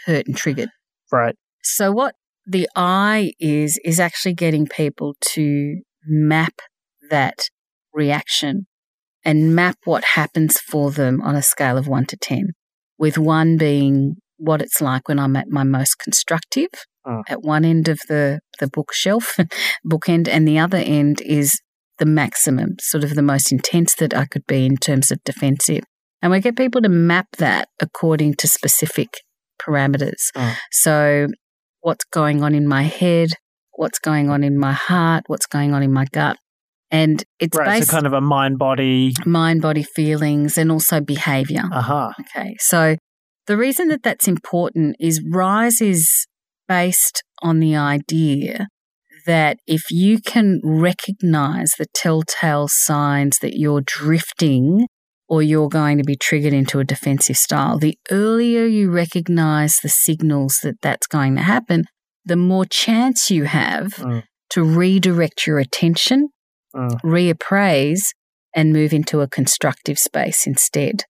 hurt 0.06 0.26
and 0.26 0.36
triggered. 0.36 0.70
right. 1.12 1.34
So 1.62 1.92
what 1.92 2.14
the 2.46 2.68
I 2.74 3.32
is 3.38 3.78
is 3.84 4.00
actually 4.00 4.34
getting 4.34 4.66
people 4.66 5.14
to 5.34 5.80
map 6.06 6.54
that 7.10 7.48
reaction 7.92 8.66
and 9.24 9.54
map 9.54 9.76
what 9.84 10.04
happens 10.14 10.58
for 10.58 10.90
them 10.90 11.20
on 11.20 11.36
a 11.36 11.42
scale 11.42 11.76
of 11.76 11.86
1 11.86 12.06
to 12.06 12.16
10 12.16 12.52
with 12.98 13.18
1 13.18 13.56
being 13.58 14.16
what 14.40 14.60
it's 14.62 14.80
like 14.80 15.08
when 15.08 15.18
I'm 15.18 15.36
at 15.36 15.48
my 15.48 15.64
most 15.64 15.98
constructive 15.98 16.68
Mm. 17.06 17.22
at 17.30 17.40
one 17.42 17.64
end 17.64 17.88
of 17.88 17.98
the 18.10 18.40
the 18.58 18.68
bookshelf 18.68 19.26
bookend 19.90 20.28
and 20.28 20.46
the 20.46 20.58
other 20.58 20.76
end 20.76 21.22
is 21.22 21.58
the 21.98 22.04
maximum 22.04 22.76
sort 22.78 23.04
of 23.04 23.14
the 23.14 23.22
most 23.22 23.50
intense 23.50 23.94
that 23.94 24.12
I 24.14 24.26
could 24.26 24.46
be 24.46 24.66
in 24.66 24.76
terms 24.76 25.10
of 25.10 25.18
defensive 25.24 25.84
and 26.20 26.30
we 26.30 26.40
get 26.40 26.56
people 26.58 26.82
to 26.82 26.90
map 26.90 27.28
that 27.38 27.68
according 27.80 28.34
to 28.34 28.46
specific 28.46 29.08
parameters 29.62 30.24
Mm. 30.36 30.54
so 30.70 31.26
what's 31.80 32.04
going 32.12 32.42
on 32.42 32.54
in 32.54 32.66
my 32.68 32.82
head, 32.82 33.30
what's 33.72 33.98
going 33.98 34.28
on 34.28 34.44
in 34.44 34.58
my 34.58 34.72
heart, 34.72 35.24
what's 35.28 35.46
going 35.46 35.72
on 35.72 35.82
in 35.82 35.90
my 35.92 36.04
gut. 36.12 36.36
And 36.90 37.22
it's 37.38 37.56
right. 37.56 37.78
based 37.78 37.88
So 37.88 37.92
kind 37.94 38.06
of 38.06 38.12
a 38.12 38.20
mind 38.20 38.58
body. 38.58 39.14
mind, 39.24 39.62
body 39.62 39.82
feelings, 39.84 40.58
and 40.58 40.70
also 40.70 41.00
behavior. 41.00 41.62
Aha. 41.72 42.12
Okay. 42.20 42.56
So 42.58 42.96
the 43.46 43.56
reason 43.56 43.88
that 43.88 44.02
that's 44.02 44.28
important 44.28 44.96
is 45.00 45.22
RISE 45.28 45.80
is 45.80 46.26
based 46.68 47.22
on 47.42 47.58
the 47.60 47.74
idea 47.76 48.68
that 49.26 49.58
if 49.66 49.90
you 49.90 50.20
can 50.20 50.60
recognize 50.64 51.70
the 51.78 51.86
telltale 51.94 52.68
signs 52.68 53.38
that 53.42 53.54
you're 53.58 53.82
drifting 53.84 54.86
or 55.28 55.42
you're 55.42 55.68
going 55.68 55.98
to 55.98 56.04
be 56.04 56.16
triggered 56.16 56.52
into 56.52 56.78
a 56.80 56.84
defensive 56.84 57.36
style, 57.36 57.78
the 57.78 57.96
earlier 58.10 58.64
you 58.64 58.90
recognize 58.90 59.78
the 59.82 59.88
signals 59.88 60.58
that 60.62 60.80
that's 60.80 61.06
going 61.06 61.36
to 61.36 61.42
happen, 61.42 61.84
the 62.24 62.36
more 62.36 62.64
chance 62.64 63.30
you 63.30 63.44
have 63.44 63.94
Mm. 63.94 64.24
to 64.50 64.64
redirect 64.64 65.46
your 65.46 65.58
attention, 65.58 66.28
Mm. 66.74 67.00
reappraise, 67.04 68.00
and 68.54 68.72
move 68.72 68.92
into 68.92 69.20
a 69.20 69.28
constructive 69.28 69.98
space 69.98 70.46
instead. 70.46 71.04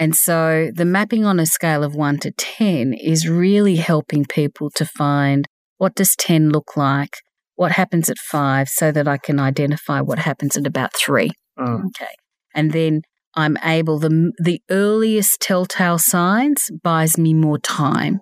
And 0.00 0.16
so 0.16 0.70
the 0.74 0.86
mapping 0.86 1.26
on 1.26 1.38
a 1.38 1.44
scale 1.44 1.84
of 1.84 1.94
1 1.94 2.20
to 2.20 2.30
10 2.30 2.94
is 2.94 3.28
really 3.28 3.76
helping 3.76 4.24
people 4.24 4.70
to 4.70 4.86
find 4.86 5.46
what 5.76 5.94
does 5.94 6.16
10 6.16 6.48
look 6.48 6.74
like, 6.74 7.18
what 7.54 7.72
happens 7.72 8.08
at 8.08 8.16
5 8.18 8.70
so 8.70 8.90
that 8.90 9.06
I 9.06 9.18
can 9.18 9.38
identify 9.38 10.00
what 10.00 10.18
happens 10.18 10.56
at 10.56 10.66
about 10.66 10.96
3. 10.96 11.30
Mm. 11.58 11.84
Okay. 11.88 12.14
And 12.54 12.72
then 12.72 13.02
I'm 13.36 13.58
able 13.62 13.98
the 13.98 14.32
the 14.42 14.60
earliest 14.70 15.40
telltale 15.40 15.98
signs 15.98 16.68
buys 16.82 17.16
me 17.18 17.34
more 17.34 17.58
time 17.58 18.20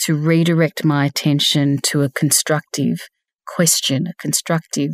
to 0.00 0.14
redirect 0.14 0.84
my 0.84 1.06
attention 1.06 1.78
to 1.84 2.02
a 2.02 2.10
constructive 2.10 2.98
question, 3.46 4.08
a 4.08 4.14
constructive 4.20 4.90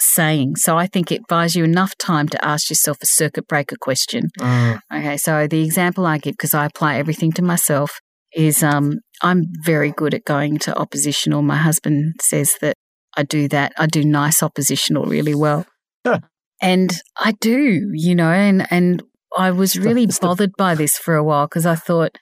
saying. 0.00 0.56
So 0.56 0.76
I 0.76 0.86
think 0.86 1.12
it 1.12 1.26
buys 1.28 1.54
you 1.54 1.64
enough 1.64 1.96
time 1.98 2.28
to 2.30 2.44
ask 2.44 2.70
yourself 2.70 2.98
a 3.02 3.06
circuit 3.06 3.46
breaker 3.46 3.76
question. 3.80 4.28
Mm. 4.38 4.80
Okay, 4.92 5.16
so 5.16 5.46
the 5.46 5.62
example 5.64 6.06
I 6.06 6.18
give 6.18 6.34
because 6.34 6.54
I 6.54 6.66
apply 6.66 6.96
everything 6.96 7.32
to 7.32 7.42
myself 7.42 8.00
is 8.32 8.62
um, 8.62 9.00
I'm 9.22 9.44
very 9.64 9.90
good 9.92 10.14
at 10.14 10.24
going 10.24 10.58
to 10.60 10.76
oppositional. 10.78 11.42
My 11.42 11.56
husband 11.56 12.14
says 12.22 12.56
that 12.60 12.74
I 13.16 13.22
do 13.24 13.48
that. 13.48 13.72
I 13.76 13.86
do 13.86 14.04
nice 14.04 14.42
oppositional 14.42 15.04
really 15.04 15.34
well. 15.34 15.66
Huh. 16.06 16.20
And 16.62 16.92
I 17.18 17.32
do, 17.32 17.90
you 17.92 18.14
know, 18.14 18.30
and, 18.30 18.66
and 18.70 19.02
I 19.36 19.50
was 19.50 19.78
really 19.78 20.06
bothered 20.20 20.52
by 20.56 20.74
this 20.74 20.96
for 20.98 21.14
a 21.16 21.24
while 21.24 21.46
because 21.46 21.66
I 21.66 21.74
thought, 21.74 22.18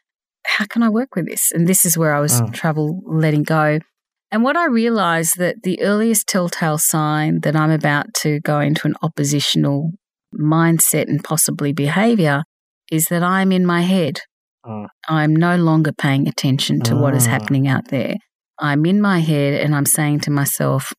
how 0.46 0.64
can 0.66 0.82
I 0.82 0.88
work 0.88 1.14
with 1.14 1.28
this? 1.28 1.52
And 1.52 1.66
this 1.66 1.84
is 1.84 1.98
where 1.98 2.14
I 2.14 2.20
was 2.20 2.40
Mm. 2.40 2.54
trouble 2.54 3.02
letting 3.06 3.42
go. 3.42 3.80
And 4.30 4.42
what 4.42 4.56
I 4.56 4.66
realized 4.66 5.38
that 5.38 5.62
the 5.62 5.80
earliest 5.80 6.26
telltale 6.26 6.78
sign 6.78 7.40
that 7.40 7.56
I'm 7.56 7.70
about 7.70 8.12
to 8.22 8.40
go 8.40 8.60
into 8.60 8.86
an 8.86 8.94
oppositional 9.02 9.92
mindset 10.38 11.08
and 11.08 11.24
possibly 11.24 11.72
behavior 11.72 12.42
is 12.92 13.06
that 13.06 13.22
I'm 13.22 13.52
in 13.52 13.64
my 13.64 13.82
head. 13.82 14.20
Mm. 14.66 14.88
I'm 15.08 15.34
no 15.34 15.56
longer 15.56 15.92
paying 15.92 16.28
attention 16.28 16.80
to 16.82 16.96
what 16.96 17.14
is 17.14 17.26
Mm. 17.26 17.30
happening 17.30 17.68
out 17.68 17.88
there. 17.88 18.16
I'm 18.58 18.84
in 18.84 19.00
my 19.00 19.20
head 19.20 19.54
and 19.54 19.74
I'm 19.74 19.86
saying 19.86 20.20
to 20.20 20.30
myself, 20.30 20.92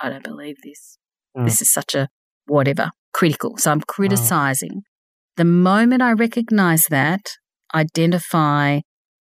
I 0.00 0.10
don't 0.10 0.22
believe 0.22 0.56
this. 0.62 0.98
Mm. 1.36 1.44
This 1.46 1.60
is 1.60 1.72
such 1.72 1.94
a 1.94 2.08
whatever, 2.46 2.90
critical. 3.12 3.56
So 3.56 3.72
I'm 3.72 3.80
criticizing. 3.80 4.82
The 5.36 5.44
moment 5.44 6.02
I 6.02 6.12
recognize 6.12 6.86
that, 6.86 7.22
identify, 7.74 8.80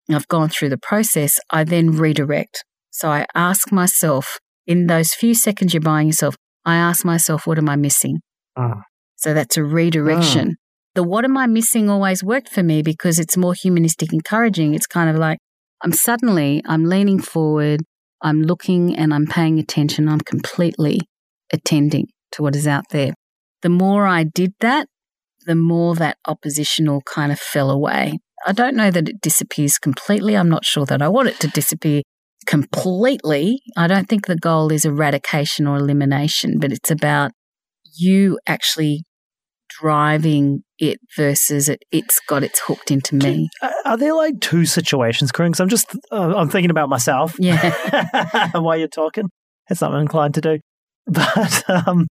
I've 0.10 0.28
gone 0.28 0.50
through 0.50 0.70
the 0.70 0.78
process, 0.78 1.40
I 1.50 1.64
then 1.64 1.92
redirect. 1.92 2.64
So 2.94 3.10
I 3.10 3.26
ask 3.34 3.72
myself, 3.72 4.40
in 4.68 4.86
those 4.86 5.14
few 5.14 5.34
seconds 5.34 5.74
you're 5.74 5.82
buying 5.82 6.08
yourself, 6.08 6.36
I 6.64 6.76
ask 6.76 7.04
myself, 7.04 7.48
what 7.48 7.58
am 7.58 7.68
I 7.68 7.76
missing? 7.76 8.20
Mm. 8.58 8.84
So 9.16 9.34
that's 9.34 9.58
a 9.58 9.64
redirection. 9.64 10.58
The 10.94 11.02
what 11.02 11.26
am 11.26 11.36
I 11.36 11.48
missing 11.48 11.90
always 11.90 12.24
worked 12.24 12.50
for 12.50 12.62
me 12.62 12.84
because 12.84 13.18
it's 13.18 13.36
more 13.36 13.56
humanistic 13.56 14.14
encouraging. 14.14 14.76
It's 14.76 14.86
kind 14.86 15.10
of 15.10 15.16
like 15.16 15.40
I'm 15.84 15.92
suddenly 15.92 16.62
I'm 16.68 16.86
leaning 16.86 17.20
forward, 17.20 17.82
I'm 18.22 18.44
looking 18.44 18.96
and 18.96 19.12
I'm 19.12 19.26
paying 19.26 19.58
attention, 19.58 20.08
I'm 20.08 20.22
completely 20.22 21.00
attending 21.52 22.10
to 22.34 22.44
what 22.44 22.56
is 22.56 22.68
out 22.68 22.86
there. 22.92 23.14
The 23.64 23.70
more 23.70 24.06
I 24.06 24.24
did 24.24 24.54
that, 24.60 24.88
the 25.48 25.56
more 25.56 25.96
that 25.96 26.18
oppositional 26.28 27.02
kind 27.02 27.32
of 27.32 27.40
fell 27.40 27.72
away. 27.72 28.20
I 28.46 28.52
don't 28.52 28.76
know 28.76 28.92
that 28.92 29.10
it 29.10 29.20
disappears 29.20 29.80
completely. 29.80 30.38
I'm 30.38 30.50
not 30.50 30.64
sure 30.64 30.86
that 30.86 31.02
I 31.02 31.08
want 31.08 31.30
it 31.30 31.40
to 31.40 31.48
disappear 31.48 32.04
completely. 32.44 33.62
I 33.78 33.88
don't 33.88 34.08
think 34.08 34.28
the 34.28 34.36
goal 34.36 34.72
is 34.72 34.86
eradication 34.86 35.68
or 35.68 35.78
elimination, 35.78 36.60
but 36.60 36.72
it's 36.72 36.92
about 36.92 37.32
you 37.98 38.40
actually 38.48 39.04
driving 39.80 40.64
it 40.78 41.00
versus 41.18 41.68
it, 41.70 41.80
it's 41.92 42.20
got 42.28 42.44
its 42.44 42.60
hooked 42.68 42.92
into 42.92 43.16
me. 43.16 43.50
Are- 43.86 43.98
there 43.98 44.14
like 44.14 44.40
two 44.40 44.66
situations, 44.66 45.32
Corinne? 45.32 45.52
'Cause 45.52 45.60
I'm 45.60 45.70
just 45.70 45.96
uh, 46.12 46.36
I'm 46.36 46.50
thinking 46.50 46.70
about 46.72 46.90
myself. 46.90 47.36
Yeah. 47.40 48.52
while 48.60 48.78
you're 48.78 48.88
talking, 48.88 49.30
that's 49.68 49.80
something 49.80 49.96
I'm 49.96 50.02
inclined 50.02 50.36
to 50.36 50.42
do. 50.42 50.60
But 51.06 51.70
um, 51.70 52.08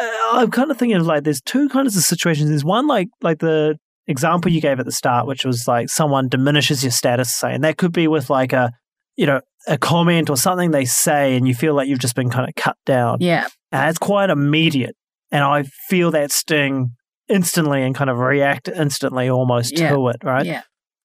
uh, 0.00 0.10
I'm 0.32 0.50
kind 0.50 0.70
of 0.70 0.76
thinking 0.78 0.96
of 0.98 1.06
like 1.06 1.24
there's 1.24 1.40
two 1.40 1.68
kinds 1.70 1.96
of 1.96 2.02
situations. 2.02 2.50
There's 2.50 2.64
one 2.64 2.86
like 2.86 3.08
like 3.22 3.38
the 3.38 3.76
example 4.06 4.50
you 4.52 4.60
gave 4.60 4.78
at 4.80 4.84
the 4.86 4.92
start, 4.92 5.26
which 5.26 5.44
was 5.46 5.66
like 5.66 5.88
someone 5.88 6.28
diminishes 6.28 6.82
your 6.84 6.90
status, 6.92 7.34
say, 7.34 7.54
and 7.54 7.64
that 7.64 7.78
could 7.78 7.92
be 7.92 8.06
with 8.06 8.28
like 8.28 8.52
a 8.52 8.70
you 9.16 9.24
know 9.26 9.40
a 9.66 9.78
comment 9.78 10.30
or 10.30 10.36
something 10.36 10.70
they 10.70 10.84
say, 10.84 11.36
and 11.36 11.46
you 11.48 11.54
feel 11.54 11.74
like 11.74 11.88
you've 11.88 11.98
just 11.98 12.14
been 12.14 12.30
kind 12.30 12.48
of 12.48 12.54
cut 12.54 12.76
down. 12.86 13.18
Yeah. 13.20 13.46
And 13.72 13.88
it's 13.90 13.98
quite 13.98 14.30
immediate, 14.30 14.96
and 15.30 15.42
I 15.42 15.64
feel 15.88 16.10
that 16.12 16.30
sting 16.32 16.90
instantly 17.28 17.82
and 17.82 17.94
kind 17.94 18.10
of 18.10 18.18
react 18.18 18.68
instantly 18.68 19.28
almost 19.30 19.78
Yeah. 19.78 19.90
to 19.90 20.08
it. 20.08 20.16
Right 20.22 20.44
Yeah. 20.44 20.60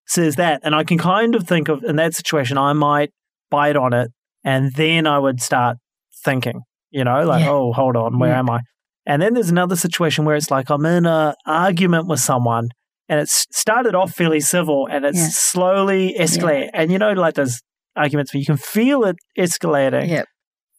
So 0.06 0.24
says 0.24 0.36
that. 0.36 0.60
And 0.64 0.76
I 0.76 0.84
can 0.84 0.98
kind 0.98 1.36
of 1.36 1.48
think 1.48 1.70
of 1.70 1.84
in 1.84 1.96
that 1.96 2.14
situation, 2.14 2.58
I 2.58 2.74
might 2.74 3.12
bite 3.50 3.78
on 3.78 3.94
it 3.94 4.12
and 4.44 4.74
then 4.76 5.08
I 5.08 5.18
would 5.20 5.40
start 5.42 5.78
thinking, 6.26 6.62
you 6.90 7.04
know, 7.06 7.24
like, 7.24 7.44
Yeah. 7.46 7.52
oh, 7.52 7.72
hold 7.74 7.96
on, 7.96 8.20
where 8.20 8.32
Yeah. 8.32 8.40
am 8.40 8.50
I? 8.50 8.60
And 9.06 9.22
then 9.22 9.34
there's 9.34 9.50
another 9.50 9.76
situation 9.78 10.26
where 10.26 10.36
it's 10.36 10.52
like 10.52 10.70
I'm 10.70 10.86
in 10.86 11.06
a 11.06 11.36
argument 11.46 12.08
with 12.08 12.20
someone 12.20 12.70
and 13.08 13.20
it's 13.22 13.46
started 13.52 13.96
off 13.96 14.12
fairly 14.12 14.40
civil 14.42 14.88
and 14.92 15.06
it's 15.06 15.18
Yeah. 15.18 15.28
slowly 15.32 16.16
escalating. 16.20 16.70
And 16.74 16.92
you 16.92 16.98
know, 17.00 17.14
like 17.14 17.36
those 17.36 17.62
arguments 17.96 18.34
where 18.34 18.40
you 18.40 18.46
can 18.46 18.58
feel 18.58 19.04
it 19.06 19.16
escalating 19.38 20.08
Yeah. 20.10 20.24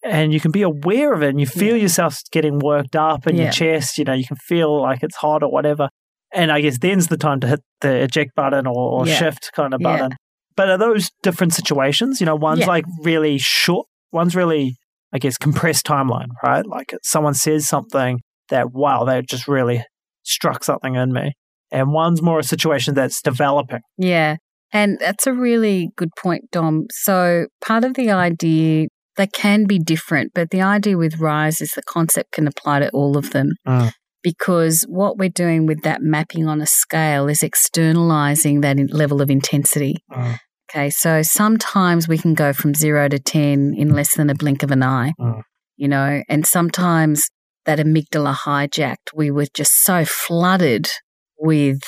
and 0.04 0.32
you 0.32 0.40
can 0.40 0.50
be 0.50 0.62
aware 0.62 1.12
of 1.12 1.22
it 1.22 1.28
and 1.30 1.40
you 1.40 1.46
feel 1.46 1.76
yourself 1.76 2.18
getting 2.32 2.58
worked 2.58 2.96
up 2.96 3.26
in 3.26 3.36
Yeah. 3.36 3.44
your 3.44 3.52
chest, 3.52 3.98
you 3.98 4.04
know, 4.04 4.12
you 4.14 4.24
can 4.26 4.36
feel 4.36 4.80
like 4.80 5.02
it's 5.02 5.16
hot 5.16 5.42
or 5.42 5.50
whatever. 5.50 5.88
And 6.32 6.52
I 6.52 6.60
guess 6.60 6.78
then's 6.78 7.08
the 7.08 7.16
time 7.16 7.40
to 7.40 7.48
hit 7.48 7.60
the 7.80 8.02
eject 8.02 8.34
button 8.36 8.66
or, 8.66 9.00
or 9.00 9.06
Yeah. 9.06 9.14
shift 9.16 9.50
kind 9.54 9.74
of 9.74 9.80
Yeah. 9.80 9.92
button. 9.96 10.12
But 10.56 10.68
are 10.70 10.78
those 10.78 11.10
different 11.22 11.52
situations? 11.54 12.20
You 12.20 12.26
know, 12.26 12.36
one's 12.36 12.60
Yeah. 12.60 12.66
like 12.66 12.84
really 13.02 13.38
short, 13.38 13.86
one's 14.12 14.34
really, 14.36 14.76
I 15.12 15.18
guess, 15.18 15.36
compressed 15.36 15.86
timeline, 15.86 16.28
right? 16.44 16.64
Like 16.66 16.94
someone 17.02 17.34
says 17.34 17.66
something 17.68 18.20
that, 18.48 18.72
wow, 18.72 19.04
that 19.04 19.28
just 19.28 19.48
really 19.48 19.84
struck 20.22 20.64
something 20.64 20.94
in 20.94 21.12
me. 21.12 21.32
And 21.72 21.92
one's 21.92 22.20
more 22.22 22.38
a 22.40 22.42
situation 22.42 22.94
that's 22.94 23.22
developing. 23.22 23.80
Yeah. 23.96 24.36
And 24.72 24.98
that's 25.00 25.26
a 25.26 25.32
really 25.32 25.90
good 25.96 26.10
point, 26.18 26.50
Dom. 26.52 26.86
So 26.90 27.46
part 27.64 27.84
of 27.84 27.94
the 27.94 28.10
idea, 28.10 28.86
they 29.16 29.26
can 29.26 29.66
be 29.66 29.78
different, 29.78 30.32
but 30.34 30.50
the 30.50 30.62
idea 30.62 30.96
with 30.96 31.18
RISE 31.18 31.60
is 31.60 31.70
the 31.70 31.82
concept 31.82 32.32
can 32.32 32.46
apply 32.46 32.80
to 32.80 32.90
all 32.90 33.16
of 33.16 33.30
them. 33.30 33.50
Mm. 33.66 33.92
because 34.22 34.84
what 34.86 35.16
we're 35.16 35.30
doing 35.30 35.64
with 35.64 35.80
that 35.82 36.02
mapping 36.02 36.46
on 36.46 36.60
a 36.60 36.66
scale 36.66 37.26
is 37.26 37.42
externalizing 37.42 38.60
that 38.60 38.76
level 38.92 39.22
of 39.22 39.30
intensity. 39.30 39.94
Mm. 40.12 40.36
Okay, 40.70 40.90
so 40.90 41.22
sometimes 41.22 42.06
we 42.06 42.18
can 42.18 42.34
go 42.34 42.52
from 42.52 42.74
zero 42.74 43.08
to 43.08 43.18
10 43.18 43.72
in 43.76 43.88
less 43.94 44.14
than 44.16 44.28
a 44.30 44.34
blink 44.34 44.62
of 44.62 44.70
an 44.70 44.82
eye, 44.82 45.12
Mm. 45.18 45.40
you 45.76 45.88
know, 45.88 46.22
and 46.28 46.46
sometimes 46.46 47.28
that 47.64 47.78
amygdala 47.78 48.34
hijacked, 48.34 49.08
we 49.14 49.30
were 49.30 49.46
just 49.54 49.72
so 49.84 50.04
flooded 50.04 50.86
with 51.38 51.80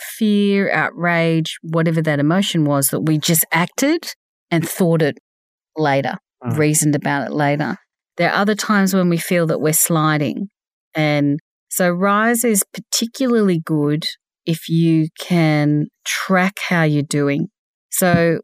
fear, 0.00 0.70
outrage, 0.72 1.56
whatever 1.62 2.02
that 2.02 2.18
emotion 2.18 2.64
was, 2.64 2.88
that 2.88 3.00
we 3.00 3.18
just 3.18 3.44
acted 3.52 4.04
and 4.50 4.68
thought 4.68 5.02
it 5.02 5.18
later, 5.76 6.16
Mm. 6.44 6.56
reasoned 6.56 6.94
about 6.96 7.26
it 7.26 7.32
later. 7.32 7.76
There 8.16 8.30
are 8.30 8.36
other 8.36 8.54
times 8.54 8.94
when 8.94 9.08
we 9.08 9.18
feel 9.18 9.46
that 9.46 9.60
we're 9.60 9.72
sliding. 9.72 10.48
And 10.94 11.38
so 11.68 11.90
Rise 11.90 12.44
is 12.44 12.64
particularly 12.72 13.60
good 13.64 14.04
if 14.46 14.68
you 14.68 15.08
can 15.18 15.86
track 16.04 16.58
how 16.68 16.82
you're 16.82 17.02
doing. 17.02 17.48
So 17.90 18.40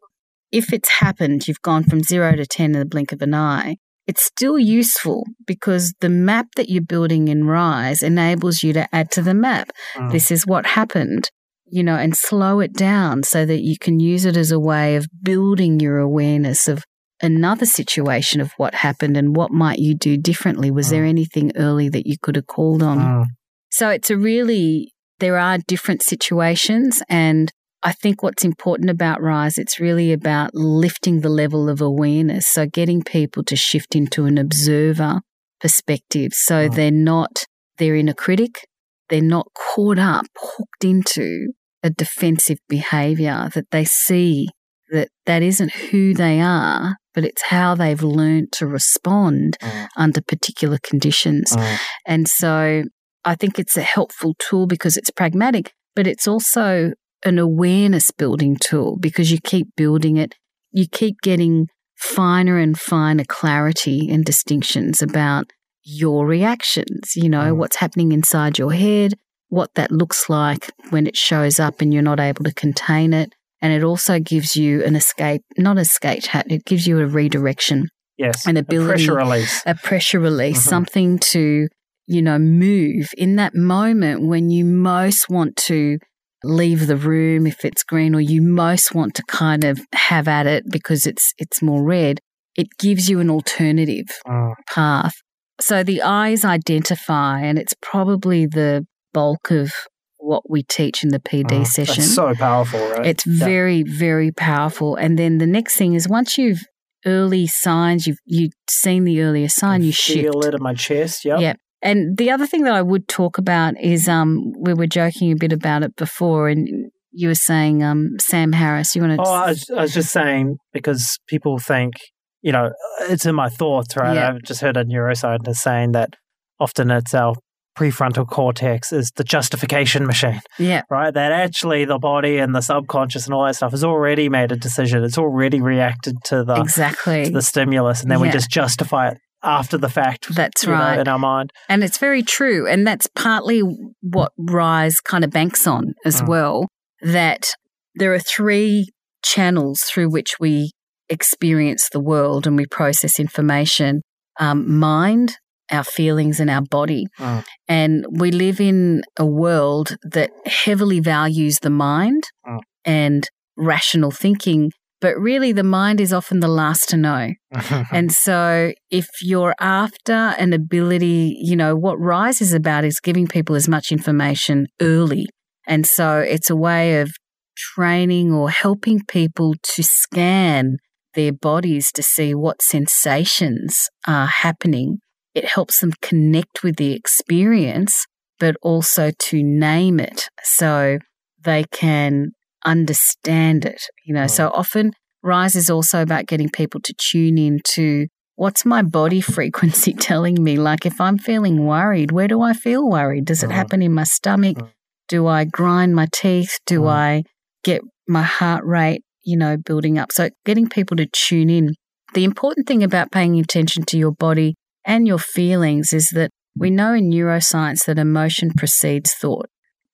if 0.51 0.71
it's 0.71 0.89
happened, 0.89 1.47
you've 1.47 1.61
gone 1.61 1.83
from 1.83 2.01
zero 2.03 2.35
to 2.35 2.45
10 2.45 2.73
in 2.73 2.79
the 2.79 2.85
blink 2.85 3.11
of 3.11 3.21
an 3.21 3.33
eye, 3.33 3.75
it's 4.07 4.23
still 4.23 4.57
useful 4.57 5.25
because 5.45 5.93
the 5.99 6.09
map 6.09 6.47
that 6.55 6.69
you're 6.69 6.81
building 6.81 7.27
in 7.27 7.43
Rise 7.45 8.01
enables 8.01 8.63
you 8.63 8.71
to 8.73 8.87
add 8.95 9.11
to 9.11 9.21
the 9.21 9.33
map. 9.33 9.71
Mm. 9.95 10.11
This 10.11 10.31
is 10.31 10.47
what 10.47 10.65
happened, 10.65 11.29
you 11.69 11.83
know, 11.83 11.95
and 11.95 12.15
slow 12.15 12.59
it 12.59 12.73
down 12.73 13.23
so 13.23 13.45
that 13.45 13.61
you 13.63 13.77
can 13.77 13.99
use 13.99 14.25
it 14.25 14.37
as 14.37 14.51
a 14.51 14.59
way 14.59 14.95
of 14.95 15.07
building 15.23 15.79
your 15.79 15.97
awareness 15.97 16.67
of 16.67 16.83
another 17.21 17.65
situation 17.65 18.39
of 18.41 18.51
what 18.57 18.75
happened 18.75 19.17
and 19.17 19.35
what 19.35 19.51
might 19.51 19.79
you 19.79 19.95
do 19.95 20.17
differently. 20.17 20.69
Was 20.69 20.89
there 20.89 21.03
anything 21.03 21.51
early 21.55 21.89
that 21.89 22.05
you 22.05 22.15
could 22.21 22.35
have 22.35 22.47
called 22.47 22.83
on? 22.83 22.99
Mm. 22.99 23.25
So 23.71 23.89
it's 23.89 24.09
a 24.09 24.17
really, 24.17 24.93
there 25.19 25.37
are 25.37 25.57
different 25.67 26.03
situations. 26.03 27.01
And 27.09 27.51
I 27.83 27.91
think 27.91 28.21
what's 28.21 28.43
important 28.45 28.89
about 28.89 29.21
Rise, 29.21 29.57
it's 29.57 29.79
really 29.79 30.13
about 30.13 30.51
lifting 30.53 31.21
the 31.21 31.29
level 31.29 31.69
of 31.69 31.81
awareness. 31.81 32.47
So 32.47 32.65
getting 32.67 33.01
people 33.03 33.43
to 33.45 33.55
shift 33.55 33.95
into 33.95 34.25
an 34.25 34.37
observer 34.37 35.21
perspective. 35.59 36.33
So 36.33 36.69
Mm. 36.69 36.75
they're 36.75 36.91
not, 36.91 37.45
they're 37.77 37.95
in 37.95 38.09
a 38.09 38.13
critic, 38.13 38.65
they're 39.09 39.21
not 39.21 39.47
caught 39.53 39.99
up, 39.99 40.25
hooked 40.37 40.83
into 40.83 41.51
a 41.83 41.89
defensive 41.89 42.59
behavior 42.67 43.49
that 43.53 43.71
they 43.71 43.85
see 43.85 44.47
that 44.89 45.09
that 45.25 45.41
isn't 45.43 45.71
who 45.73 46.13
they 46.13 46.39
are, 46.39 46.95
but 47.13 47.23
it's 47.25 47.43
how 47.43 47.75
they've 47.75 48.03
learned 48.03 48.51
to 48.53 48.65
respond 48.65 49.57
Mm. 49.61 49.87
under 49.97 50.21
particular 50.21 50.77
conditions. 50.81 51.51
Mm. 51.51 51.77
And 52.05 52.27
so 52.27 52.83
I 53.25 53.35
think 53.35 53.59
it's 53.59 53.75
a 53.75 53.81
helpful 53.81 54.35
tool 54.39 54.65
because 54.67 54.95
it's 54.95 55.11
pragmatic, 55.11 55.73
but 55.95 56.07
it's 56.07 56.27
also 56.27 56.93
an 57.25 57.37
awareness 57.37 58.11
building 58.11 58.55
tool 58.55 58.97
because 58.99 59.31
you 59.31 59.39
keep 59.43 59.67
building 59.75 60.15
it. 60.17 60.35
You 60.71 60.85
keep 60.89 61.15
getting 61.21 61.67
finer 61.97 62.57
and 62.57 62.79
finer 62.79 63.25
clarity 63.27 64.07
and 64.09 64.23
distinctions 64.23 65.01
about 65.01 65.51
your 65.89 66.27
reactions, 66.27 67.15
you 67.15 67.29
know, 67.29 67.53
Mm. 67.53 67.57
what's 67.57 67.77
happening 67.77 68.11
inside 68.11 68.57
your 68.59 68.73
head, 68.73 69.13
what 69.47 69.73
that 69.75 69.91
looks 69.91 70.29
like 70.29 70.69
when 70.89 71.07
it 71.07 71.15
shows 71.15 71.59
up 71.59 71.79
and 71.81 71.93
you're 71.93 72.03
not 72.03 72.19
able 72.19 72.43
to 72.43 72.53
contain 72.53 73.13
it. 73.13 73.31
And 73.61 73.71
it 73.71 73.83
also 73.83 74.19
gives 74.19 74.55
you 74.57 74.83
an 74.83 74.95
escape, 74.97 75.41
not 75.57 75.77
escape 75.77 76.25
hat, 76.25 76.45
it 76.49 76.65
gives 76.65 76.85
you 76.87 76.99
a 76.99 77.07
redirection 77.07 77.87
Yes. 78.17 78.45
An 78.47 78.57
A 78.57 78.61
ability- 78.61 78.87
pressure 79.05 79.15
release. 79.15 79.61
a 79.67 79.75
pressure 79.75 80.19
release, 80.19 80.57
Mhm. 80.65 80.69
something 80.69 81.19
to, 81.33 81.67
you 82.07 82.21
know, 82.23 82.39
move 82.39 83.09
in 83.17 83.35
that 83.35 83.53
moment 83.55 84.25
when 84.27 84.49
you 84.49 84.65
most 84.65 85.29
want 85.29 85.55
to 85.67 85.99
leave 86.43 86.87
the 86.87 86.97
room 86.97 87.45
if 87.47 87.63
it's 87.63 87.83
green 87.83 88.13
or 88.15 88.19
you 88.21 88.41
most 88.41 88.93
want 88.95 89.13
to 89.15 89.23
kind 89.27 89.63
of 89.63 89.79
have 89.93 90.27
at 90.27 90.45
it 90.47 90.63
because 90.71 91.05
it's 91.07 91.31
it's 91.37 91.61
more 91.61 91.83
red 91.83 92.19
it 92.55 92.67
gives 92.79 93.07
you 93.09 93.19
an 93.19 93.29
alternative 93.29 94.05
Mm. 94.27 94.53
path 94.67 95.13
so 95.59 95.83
the 95.83 96.01
eyes 96.01 96.45
identify 96.45 97.39
and 97.41 97.57
it's 97.57 97.73
probably 97.81 98.45
the 98.45 98.85
bulk 99.13 99.51
of 99.51 99.71
what 100.19 100.49
we 100.49 100.63
teach 100.63 101.03
in 101.03 101.09
the 101.09 101.19
PD 101.19 101.61
Mm. 101.61 101.67
session 101.67 102.03
so 102.03 102.33
powerful, 102.35 102.79
right? 102.89 103.05
it's 103.05 103.25
Yeah. 103.25 103.45
very, 103.45 103.83
very 103.83 104.31
powerful. 104.31 104.95
And 104.95 105.17
then 105.17 105.37
the 105.37 105.47
next 105.47 105.75
thing 105.77 105.93
is 105.93 106.07
once 106.09 106.37
you've 106.37 106.61
early 107.05 107.47
signs, 107.47 108.07
you've 108.07 108.17
you've 108.25 108.51
seen 108.69 109.03
the 109.05 109.21
earlier 109.21 109.47
sign, 109.47 109.83
you 109.83 109.91
shift. 109.91 110.19
feel 110.33 110.43
it 110.43 110.53
in 110.53 110.61
my 110.61 110.73
chest. 110.73 111.23
Yep. 111.25 111.39
Yeah. 111.39 111.53
And 111.81 112.17
the 112.17 112.31
other 112.31 112.47
thing 112.47 112.63
that 112.63 112.73
I 112.73 112.81
would 112.81 113.07
talk 113.07 113.37
about 113.37 113.79
is 113.79 114.07
um 114.09 114.51
we 114.59 114.73
were 114.73 114.87
joking 114.87 115.31
a 115.31 115.35
bit 115.35 115.53
about 115.53 115.83
it 115.83 115.95
before 115.95 116.49
and 116.49 116.67
you 117.11 117.27
were 117.29 117.35
saying 117.35 117.83
um 117.83 118.17
Sam 118.19 118.51
Harris, 118.51 118.95
you 118.95 119.01
want 119.03 119.15
to 119.17 119.23
Oh, 119.25 119.31
I 119.31 119.49
was, 119.49 119.69
I 119.69 119.81
was 119.81 119.93
just 119.93 120.11
saying 120.11 120.57
because 120.73 121.17
people 121.27 121.57
think, 121.59 121.93
you 122.41 122.51
know, 122.51 122.71
it's 123.01 123.25
in 123.25 123.35
my 123.35 123.49
thoughts, 123.49 123.95
right? 123.97 124.15
Yeah. 124.15 124.29
I've 124.29 124.41
just 124.43 124.61
heard 124.61 124.77
a 124.77 124.85
neuroscientist 124.85 125.57
saying 125.57 125.91
that 125.93 126.15
often 126.59 126.91
it's 126.91 127.13
our 127.13 127.35
prefrontal 127.77 128.27
cortex 128.27 128.91
is 128.91 129.11
the 129.15 129.23
justification 129.23 130.05
machine, 130.07 130.41
Yeah. 130.57 130.81
right? 130.89 131.13
That 131.13 131.31
actually 131.31 131.85
the 131.85 131.99
body 131.99 132.37
and 132.39 132.55
the 132.55 132.61
subconscious 132.61 133.25
and 133.25 133.33
all 133.35 133.45
that 133.45 133.55
stuff 133.55 133.71
has 133.71 133.83
already 133.83 134.29
made 134.29 134.51
a 134.51 134.55
decision. 134.55 135.03
It's 135.03 135.17
already 135.17 135.61
reacted 135.61 136.15
to 136.25 136.43
the, 136.43 136.55
Exactly. 136.55 137.25
to 137.25 137.31
the 137.31 137.41
stimulus, 137.43 138.01
and 138.01 138.09
then 138.09 138.19
we 138.19 138.29
just 138.29 138.49
justify 138.49 139.09
it 139.09 139.17
after 139.43 139.77
the 139.77 139.89
fact. 139.89 140.33
That's 140.33 140.63
you 140.63 140.69
know, 140.69 140.75
right. 140.75 140.99
in 140.99 141.07
our 141.07 141.19
mind. 141.19 141.51
And 141.69 141.83
it's 141.83 141.99
very 141.99 142.23
true. 142.23 142.67
And 142.67 142.87
that's 142.87 143.07
partly 143.15 143.61
what 144.01 144.31
Rise 144.39 144.95
kind 144.99 145.23
of 145.23 145.29
banks 145.29 145.67
on 145.67 145.93
as 146.03 146.21
Mm. 146.23 146.27
well 146.29 146.67
that 147.03 147.51
there 147.93 148.11
are 148.15 148.19
three 148.19 148.87
channels 149.23 149.81
through 149.81 150.09
which 150.09 150.39
we 150.39 150.71
experience 151.09 151.89
the 151.91 151.99
world 151.99 152.47
and 152.47 152.57
we 152.57 152.65
process 152.65 153.19
information 153.19 154.01
um, 154.39 154.77
mind, 154.77 155.37
our 155.71 155.83
feelings, 155.83 156.39
and 156.39 156.49
our 156.49 156.61
body. 156.61 157.07
Mm. 157.19 157.43
And 157.67 158.05
we 158.11 158.31
live 158.31 158.59
in 158.61 159.01
a 159.17 159.25
world 159.25 159.97
that 160.03 160.29
heavily 160.45 160.99
values 160.99 161.57
the 161.61 161.69
mind 161.69 162.23
Mm. 162.45 162.59
and 162.85 163.29
rational 163.57 164.11
thinking. 164.11 164.71
But 164.99 165.15
really, 165.17 165.51
the 165.51 165.63
mind 165.63 166.01
is 166.01 166.11
often 166.13 166.39
the 166.39 166.47
last 166.47 166.89
to 166.89 166.97
know. 166.97 167.29
And 167.91 168.11
so, 168.11 168.73
if 168.89 169.07
you're 169.21 169.55
after 169.59 170.13
an 170.39 170.53
ability, 170.53 171.37
you 171.39 171.55
know, 171.55 171.75
what 171.75 171.99
RISE 171.99 172.41
is 172.41 172.53
about 172.53 172.83
is 172.83 172.99
giving 172.99 173.27
people 173.27 173.55
as 173.55 173.67
much 173.67 173.91
information 173.91 174.67
early. 174.81 175.25
And 175.67 175.85
so, 175.85 176.19
it's 176.19 176.49
a 176.49 176.55
way 176.55 176.99
of 177.01 177.11
training 177.55 178.31
or 178.31 178.49
helping 178.49 179.01
people 179.07 179.55
to 179.75 179.83
scan 179.83 180.77
their 181.17 181.33
bodies 181.33 181.91
to 181.91 182.03
see 182.03 182.33
what 182.35 182.61
sensations 182.61 183.89
are 184.07 184.27
happening. 184.27 184.99
It 185.33 185.45
helps 185.45 185.79
them 185.81 185.91
connect 186.01 186.63
with 186.63 186.75
the 186.77 186.93
experience, 186.93 188.05
but 188.39 188.55
also 188.61 189.11
to 189.29 189.43
name 189.43 189.99
it 189.99 190.29
so 190.43 190.99
they 191.43 191.65
can 191.71 192.29
understand 192.63 193.65
it. 193.65 193.81
You 194.05 194.13
know, 194.13 194.27
so 194.27 194.49
often 194.49 194.91
Rise 195.23 195.55
is 195.55 195.69
also 195.69 196.01
about 196.03 196.27
getting 196.27 196.49
people 196.49 196.79
to 196.83 196.93
tune 196.97 197.37
in 197.39 197.59
to 197.73 198.05
what's 198.35 198.63
my 198.63 198.83
body 198.83 199.21
frequency 199.37 199.93
telling 200.09 200.41
me? 200.43 200.57
Like 200.57 200.85
if 200.85 201.01
I'm 201.01 201.17
feeling 201.17 201.65
worried, 201.65 202.11
where 202.11 202.27
do 202.27 202.41
I 202.41 202.53
feel 202.53 202.87
worried? 202.87 203.25
Does 203.25 203.41
it 203.43 203.49
Mhm. 203.49 203.53
happen 203.53 203.81
in 203.81 203.93
my 203.93 204.03
stomach? 204.03 204.57
Mhm. 204.57 204.69
Do 205.09 205.25
I 205.25 205.45
grind 205.45 205.95
my 205.95 206.07
teeth? 206.13 206.59
Do. 206.67 206.85
I 206.85 207.23
get 207.63 207.81
my 208.07 208.21
heart 208.23 208.63
rate, 208.65 209.01
you 209.27 209.37
know, 209.37 209.57
building 209.57 209.99
up? 209.99 210.11
So 210.11 210.29
getting 210.45 210.67
people 210.69 210.97
to 210.97 211.05
tune 211.05 211.49
in. 211.51 211.75
The 212.13 212.23
important 212.23 212.65
thing 212.67 212.81
about 212.83 213.11
paying 213.11 213.37
attention 213.39 213.83
to 213.87 213.97
your 213.97 214.11
body 214.13 214.55
and 214.85 215.05
your 215.05 215.19
feelings 215.19 215.91
is 215.93 216.07
that 216.13 216.31
we 216.57 216.71
know 216.71 216.93
in 216.93 217.09
neuroscience 217.11 217.85
that 217.85 217.99
emotion 217.99 218.51
precedes 218.57 219.13
thought. 219.13 219.47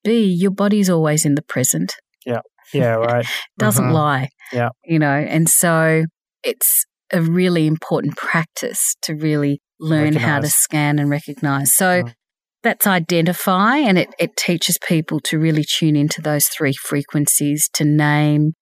B, 0.03 0.23
your 0.23 0.51
body's 0.51 0.89
always 0.89 1.25
in 1.25 1.35
the 1.35 1.41
present 1.41 1.95
yeah, 2.25 2.39
Yeah, 2.73 2.93
right. 2.95 3.25
doesn't 3.57 3.85
Mhm. 3.85 3.93
lie. 3.93 4.29
Yeah. 4.53 4.69
You 4.85 4.99
know, 4.99 5.11
and 5.35 5.49
so 5.49 6.05
it's 6.43 6.85
a 7.11 7.21
really 7.21 7.67
important 7.67 8.15
practice 8.15 8.95
to 9.01 9.15
really 9.15 9.59
learn 9.79 10.13
how 10.15 10.39
to 10.39 10.47
scan 10.49 10.99
and 10.99 11.09
recognize. 11.09 11.73
So 11.73 12.03
Mm. 12.03 12.13
that's 12.63 12.87
identify 12.87 13.77
and 13.77 13.97
it, 13.97 14.09
it 14.19 14.35
teaches 14.37 14.77
people 14.87 15.19
to 15.21 15.37
really 15.37 15.65
tune 15.77 15.95
into 15.97 16.21
those 16.21 16.47
three 16.47 16.73
frequencies 16.73 17.69
to 17.73 17.83
name, 17.83 18.53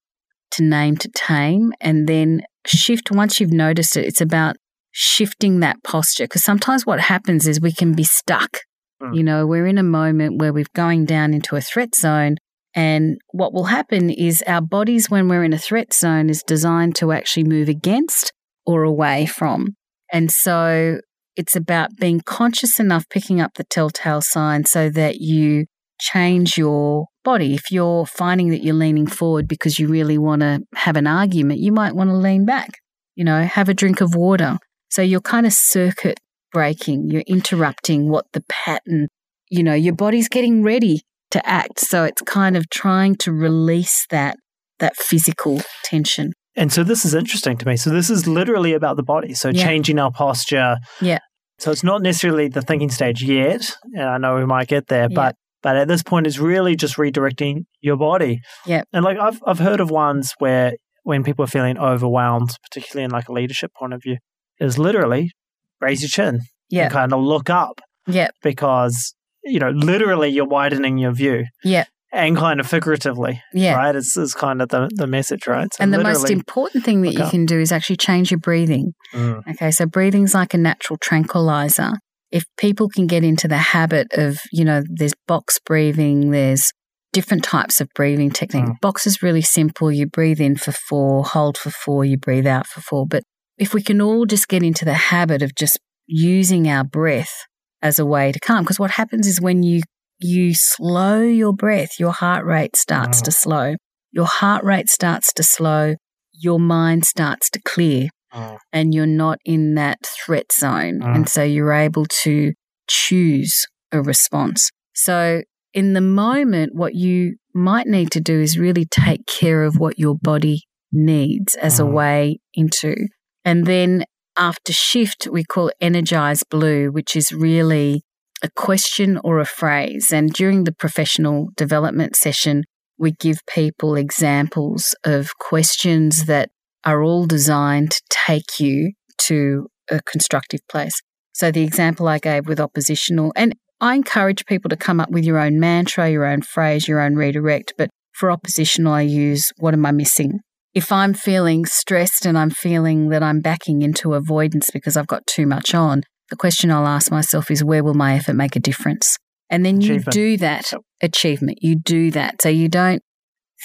to 0.51 0.63
name, 0.63 0.97
to 0.97 1.09
tame, 1.15 1.73
and 1.79 2.07
then 2.07 2.41
shift. 2.65 3.11
Once 3.11 3.39
you've 3.39 3.51
noticed 3.51 3.97
it, 3.97 4.05
it's 4.05 4.21
about 4.21 4.55
shifting 4.91 5.59
that 5.59 5.77
posture. 5.83 6.25
Because 6.25 6.43
sometimes 6.43 6.85
what 6.85 6.99
happens 6.99 7.47
is 7.47 7.61
we 7.61 7.73
can 7.73 7.93
be 7.93 8.03
stuck. 8.03 8.59
Mm. 9.01 9.15
You 9.15 9.23
know, 9.23 9.47
we're 9.47 9.67
in 9.67 9.77
a 9.77 9.83
moment 9.83 10.39
where 10.39 10.53
we're 10.53 10.65
going 10.75 11.05
down 11.05 11.33
into 11.33 11.55
a 11.55 11.61
threat 11.61 11.95
zone 11.95 12.35
and 12.73 13.19
what 13.31 13.53
will 13.53 13.65
happen 13.65 14.09
is 14.09 14.43
our 14.47 14.61
bodies, 14.61 15.09
when 15.09 15.27
we're 15.27 15.43
in 15.43 15.53
a 15.53 15.57
threat 15.57 15.93
zone, 15.93 16.29
is 16.29 16.43
designed 16.43 16.95
to 16.97 17.11
actually 17.11 17.43
move 17.43 17.67
against 17.67 18.31
or 18.65 18.83
away 18.83 19.25
from. 19.25 19.75
And 20.11 20.31
so 20.31 20.99
it's 21.35 21.55
about 21.55 21.97
being 21.99 22.21
conscious 22.21 22.79
enough, 22.79 23.09
picking 23.09 23.41
up 23.41 23.55
the 23.55 23.65
telltale 23.65 24.21
sign 24.21 24.65
so 24.65 24.89
that 24.89 25.17
you 25.17 25.65
change 25.99 26.57
your 26.57 27.07
body. 27.23 27.53
If 27.53 27.71
you're 27.71 28.05
finding 28.05 28.49
that 28.49 28.63
you're 28.63 28.75
leaning 28.75 29.07
forward 29.07 29.47
because 29.47 29.79
you 29.79 29.87
really 29.87 30.17
want 30.17 30.41
to 30.41 30.61
have 30.75 30.95
an 30.97 31.07
argument, 31.07 31.59
you 31.59 31.71
might 31.71 31.95
want 31.95 32.09
to 32.09 32.15
lean 32.15 32.45
back, 32.45 32.69
you 33.15 33.23
know, 33.23 33.43
have 33.43 33.69
a 33.69 33.73
drink 33.73 34.01
of 34.01 34.15
water. 34.15 34.57
So 34.89 35.01
you're 35.01 35.21
kind 35.21 35.45
of 35.45 35.53
circuit 35.53 36.19
breaking, 36.51 37.09
you're 37.09 37.23
interrupting 37.27 38.09
what 38.09 38.25
the 38.33 38.43
pattern, 38.49 39.07
you 39.49 39.63
know, 39.63 39.73
your 39.73 39.95
body's 39.95 40.27
getting 40.27 40.63
ready 40.63 41.01
to 41.31 41.47
act. 41.47 41.79
So 41.79 42.03
it's 42.03 42.21
kind 42.23 42.57
of 42.57 42.69
trying 42.69 43.15
to 43.17 43.31
release 43.31 44.05
that 44.09 44.35
that 44.79 44.97
physical 44.97 45.61
tension. 45.83 46.33
And 46.55 46.73
so 46.73 46.83
this 46.83 47.05
is 47.05 47.13
interesting 47.13 47.55
to 47.57 47.67
me. 47.67 47.77
So 47.77 47.91
this 47.91 48.09
is 48.09 48.27
literally 48.27 48.73
about 48.73 48.97
the 48.97 49.03
body. 49.03 49.33
So 49.35 49.49
Yeah. 49.49 49.63
changing 49.63 49.99
our 49.99 50.11
posture. 50.11 50.77
Yeah. 50.99 51.19
So 51.59 51.71
it's 51.71 51.83
not 51.83 52.01
necessarily 52.01 52.47
the 52.49 52.61
thinking 52.63 52.89
stage 52.89 53.23
yet, 53.23 53.75
and 53.93 54.03
I 54.03 54.17
know 54.17 54.35
we 54.35 54.45
might 54.45 54.67
get 54.67 54.87
there, 54.87 55.03
Yeah. 55.03 55.15
but 55.15 55.35
but 55.63 55.75
at 55.77 55.87
this 55.87 56.03
point, 56.03 56.27
it's 56.27 56.39
really 56.39 56.75
just 56.75 56.95
redirecting 56.97 57.65
your 57.81 57.97
body. 57.97 58.39
Yeah. 58.65 58.83
And 58.93 59.03
like 59.05 59.17
I've 59.17 59.41
I've 59.45 59.59
heard 59.59 59.79
of 59.79 59.89
ones 59.91 60.33
where 60.39 60.73
when 61.03 61.23
people 61.23 61.43
are 61.43 61.47
feeling 61.47 61.77
overwhelmed, 61.77 62.51
particularly 62.63 63.05
in 63.05 63.11
like 63.11 63.27
a 63.29 63.33
leadership 63.33 63.71
point 63.77 63.93
of 63.93 64.01
view, 64.03 64.17
is 64.59 64.77
literally 64.77 65.31
raise 65.79 66.01
your 66.01 66.09
chin 66.09 66.41
Yeah. 66.69 66.83
and 66.83 66.91
kind 66.93 67.13
of 67.13 67.19
look 67.21 67.49
up 67.49 67.81
Yeah. 68.07 68.27
because 68.43 69.15
you 69.43 69.59
know 69.59 69.69
literally 69.71 70.29
you're 70.29 70.47
widening 70.47 70.99
your 70.99 71.11
view 71.11 71.45
Yeah. 71.63 71.85
and 72.13 72.37
kind 72.37 72.59
of 72.59 72.67
figuratively, 72.67 73.41
Yeah. 73.53 73.75
right? 73.75 73.95
Is 73.95 74.15
is 74.15 74.33
kind 74.35 74.61
of 74.61 74.69
the 74.69 74.89
the 74.93 75.07
message, 75.07 75.47
right? 75.47 75.73
So 75.73 75.83
and 75.83 75.91
the 75.93 76.03
most 76.03 76.29
important 76.29 76.83
thing 76.85 77.01
that 77.01 77.13
you 77.13 77.23
up. 77.23 77.31
can 77.31 77.45
do 77.47 77.59
is 77.59 77.71
actually 77.71 77.97
change 77.97 78.29
your 78.29 78.39
breathing. 78.39 78.93
Mm. 79.13 79.41
Okay, 79.51 79.71
so 79.71 79.85
breathing's 79.87 80.33
like 80.35 80.53
a 80.53 80.57
natural 80.59 80.97
tranquilizer. 81.01 81.93
If 82.31 82.43
people 82.57 82.87
can 82.89 83.07
get 83.07 83.23
into 83.23 83.47
the 83.47 83.57
habit 83.57 84.07
of, 84.13 84.39
you 84.51 84.63
know, 84.63 84.81
there's 84.89 85.13
box 85.27 85.59
breathing, 85.65 86.31
there's 86.31 86.71
different 87.13 87.43
types 87.43 87.81
of 87.81 87.89
breathing 87.93 88.31
technique. 88.31 88.65
Mm. 88.65 88.79
Box 88.81 89.05
is 89.05 89.21
really 89.21 89.41
simple. 89.41 89.91
You 89.91 90.07
breathe 90.07 90.39
in 90.39 90.55
for 90.55 90.71
four, 90.71 91.25
hold 91.25 91.57
for 91.57 91.69
four, 91.69 92.05
you 92.05 92.17
breathe 92.17 92.47
out 92.47 92.67
for 92.67 92.79
four. 92.81 93.05
But 93.05 93.23
if 93.57 93.73
we 93.73 93.81
can 93.81 94.01
all 94.01 94.25
just 94.25 94.47
get 94.47 94.63
into 94.63 94.85
the 94.85 94.93
habit 94.93 95.41
of 95.41 95.53
just 95.55 95.77
using 96.07 96.69
our 96.69 96.83
breath 96.85 97.33
as 97.81 97.99
a 97.99 98.05
way 98.05 98.31
to 98.31 98.39
calm, 98.39 98.63
because 98.63 98.79
what 98.79 98.91
happens 98.91 99.27
is 99.27 99.41
when 99.41 99.63
you 99.63 99.81
you 100.23 100.53
slow 100.53 101.19
your 101.21 101.51
breath, 101.51 101.99
your 101.99 102.11
heart 102.13 102.45
rate 102.45 102.75
starts 102.75 103.21
Mm. 103.21 103.23
to 103.25 103.31
slow. 103.31 103.75
Your 104.11 104.27
heart 104.27 104.63
rate 104.63 104.87
starts 104.87 105.33
to 105.33 105.41
slow. 105.43 105.95
Your 106.31 106.59
mind 106.59 107.05
starts 107.05 107.49
to 107.49 107.59
clear 107.65 108.09
Mm. 108.33 108.57
and 108.71 108.93
you're 108.93 109.05
not 109.05 109.39
in 109.45 109.75
that 109.75 109.99
threat 110.25 110.51
zone. 110.53 110.99
Mm. 111.01 111.15
And 111.15 111.29
so 111.29 111.43
you're 111.43 111.73
able 111.73 112.05
to 112.23 112.53
choose 112.87 113.65
a 113.91 114.01
response. 114.01 114.69
So 114.93 115.41
in 115.73 115.93
the 115.93 116.01
moment, 116.01 116.75
what 116.75 116.95
you 116.95 117.35
might 117.53 117.87
need 117.87 118.11
to 118.11 118.21
do 118.21 118.39
is 118.39 118.57
really 118.57 118.85
take 118.85 119.25
care 119.25 119.63
of 119.63 119.75
what 119.77 119.99
your 119.99 120.15
body 120.15 120.61
needs 120.91 121.55
as 121.55 121.79
a 121.79 121.83
Mm. 121.83 121.93
way 121.93 122.39
into. 122.53 122.95
And 123.43 123.65
then 123.65 124.05
after 124.37 124.71
shift, 124.73 125.27
we 125.31 125.43
call 125.43 125.71
energize 125.81 126.43
blue, 126.43 126.91
which 126.91 127.15
is 127.15 127.31
really 127.31 128.03
a 128.43 128.49
question 128.55 129.19
or 129.23 129.39
a 129.39 129.45
phrase. 129.45 130.11
And 130.11 130.31
during 130.31 130.63
the 130.63 130.71
professional 130.71 131.49
development 131.55 132.15
session, 132.15 132.63
we 132.97 133.11
give 133.11 133.39
people 133.47 133.95
examples 133.95 134.95
of 135.05 135.37
questions 135.37 136.25
that 136.25 136.49
are 136.85 137.03
all 137.03 137.25
designed 137.25 137.91
to 137.91 138.01
take 138.09 138.59
you 138.59 138.93
to 139.27 139.67
a 139.89 140.01
constructive 140.03 140.61
place. 140.69 140.93
So 141.33 141.51
the 141.51 141.63
example 141.63 142.07
I 142.07 142.19
gave 142.19 142.47
with 142.47 142.59
oppositional, 142.59 143.31
and 143.35 143.53
I 143.79 143.95
encourage 143.95 144.45
people 144.45 144.69
to 144.69 144.75
come 144.75 144.99
up 144.99 145.09
with 145.09 145.23
your 145.23 145.39
own 145.39 145.59
mantra, 145.59 146.09
your 146.09 146.25
own 146.25 146.41
phrase, 146.41 146.87
your 146.87 146.99
own 146.99 147.15
redirect. 147.15 147.73
But 147.77 147.89
for 148.13 148.29
oppositional, 148.31 148.93
I 148.93 149.01
use 149.01 149.51
what 149.57 149.73
am 149.73 149.85
I 149.85 149.91
missing? 149.91 150.39
If 150.73 150.91
I'm 150.91 151.13
feeling 151.13 151.65
stressed 151.65 152.25
and 152.25 152.37
I'm 152.37 152.49
feeling 152.49 153.09
that 153.09 153.23
I'm 153.23 153.41
backing 153.41 153.81
into 153.81 154.13
avoidance 154.13 154.69
because 154.71 154.95
I've 154.95 155.07
got 155.07 155.25
too 155.27 155.45
much 155.45 155.73
on, 155.73 156.03
the 156.29 156.37
question 156.37 156.71
I'll 156.71 156.87
ask 156.87 157.11
myself 157.11 157.51
is 157.51 157.63
where 157.63 157.83
will 157.83 157.93
my 157.93 158.15
effort 158.15 158.35
make 158.35 158.55
a 158.55 158.59
difference? 158.59 159.17
And 159.49 159.65
then 159.65 159.81
you 159.81 159.99
do 159.99 160.37
that 160.37 160.71
achievement. 161.01 161.59
You 161.61 161.75
do 161.75 162.09
that. 162.11 162.41
So 162.41 162.47
you 162.47 162.69
don't 162.69 163.01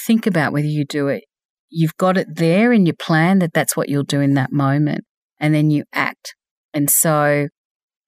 think 0.07 0.27
about 0.27 0.53
whether 0.53 0.67
you 0.67 0.85
do 0.85 1.07
it. 1.09 1.25
You've 1.71 1.97
got 1.97 2.17
it 2.17 2.29
there 2.35 2.73
in 2.73 2.87
your 2.87 2.95
plan 2.95 3.39
that 3.41 3.53
that's 3.53 3.77
what 3.77 3.89
you'll 3.89 4.03
do 4.05 4.21
in 4.21 4.35
that 4.35 4.53
moment. 4.53 5.05
And 5.39 5.55
then 5.55 5.71
you 5.71 5.85
act. 5.93 6.35
And 6.73 6.91
so 6.91 7.49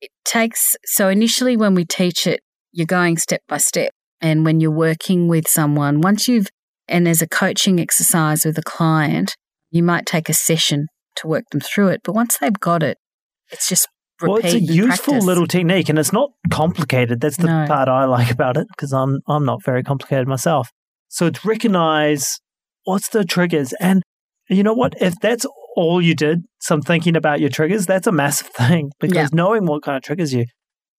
it 0.01 0.11
takes, 0.25 0.77
so 0.85 1.09
initially 1.09 1.57
when 1.57 1.75
we 1.75 1.85
teach 1.85 2.27
it, 2.27 2.41
you're 2.73 2.87
going 2.87 3.17
step 3.17 3.41
by 3.49 3.59
step. 3.59 3.93
And 4.21 4.45
when 4.45 4.61
you're 4.61 4.71
working 4.71 5.29
with 5.29 5.47
someone, 5.49 6.01
once 6.01 6.29
you've, 6.29 6.49
and 6.89 7.07
there's 7.07 7.23
a 7.23 7.29
coaching 7.29 7.81
exercise 7.81 8.45
with 8.45 8.59
a 8.59 8.63
client, 8.63 9.35
you 9.71 9.83
might 9.83 10.07
take 10.07 10.29
a 10.29 10.35
session 10.35 10.87
to 11.17 11.27
work 11.29 11.45
them 11.51 11.61
through 11.61 11.89
it. 11.89 12.01
But 12.05 12.15
once 12.15 12.39
they've 12.39 12.53
got 12.59 12.83
it, 12.83 12.97
it's 13.51 13.69
just 13.69 13.89
Well, 14.23 14.37
it's 14.37 14.55
a 14.55 14.61
useful 14.61 15.13
practice. 15.15 15.25
little 15.25 15.47
technique, 15.47 15.89
and 15.89 15.99
it's 15.99 16.13
not 16.13 16.31
complicated. 16.51 17.21
That's 17.21 17.37
the 17.37 17.47
No. 17.47 17.67
part 17.67 17.89
I 17.89 18.05
like 18.07 18.31
about 18.31 18.57
it 18.57 18.67
because 18.71 18.93
I'm 18.93 19.21
I'm 19.29 19.45
not 19.45 19.63
very 19.65 19.83
complicated 19.83 20.27
myself. 20.27 20.71
So 21.09 21.27
it's 21.27 21.45
recognize 21.45 22.39
what's 22.89 23.09
the 23.11 23.25
triggers, 23.25 23.73
and 23.81 24.03
you 24.49 24.63
know 24.63 24.73
what? 24.75 24.95
If 25.01 25.15
that's 25.21 25.47
all 25.77 26.01
you 26.03 26.15
did, 26.15 26.43
some 26.61 26.81
thinking 26.83 27.17
about 27.17 27.41
your 27.41 27.51
triggers, 27.51 27.87
that's 27.87 28.07
a 28.07 28.13
massive 28.13 28.47
thing 28.57 28.91
because 28.99 29.17
Yeah. 29.17 29.29
knowing 29.41 29.67
what 29.67 29.83
kind 29.83 29.97
of 29.97 30.03
triggers 30.03 30.33
you 30.33 30.47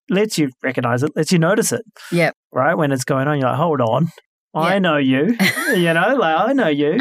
lets 0.10 0.38
you 0.38 0.50
recognize 0.64 1.04
it, 1.04 1.12
lets 1.16 1.32
you 1.32 1.40
notice 1.40 1.72
it. 1.72 1.82
Yeah. 2.12 2.32
Right 2.52 2.76
when 2.76 2.92
it's 2.92 3.04
going 3.04 3.28
on, 3.28 3.40
you're 3.40 3.50
like, 3.50 3.58
hold 3.58 3.82
on, 3.82 4.08
I 4.56 4.74
Yeah. 4.74 4.80
know 4.80 4.98
you. 4.98 5.36
you 5.74 5.94
know, 5.94 6.16
like 6.16 6.50
I 6.50 6.54
know 6.54 6.68
you, 6.68 7.00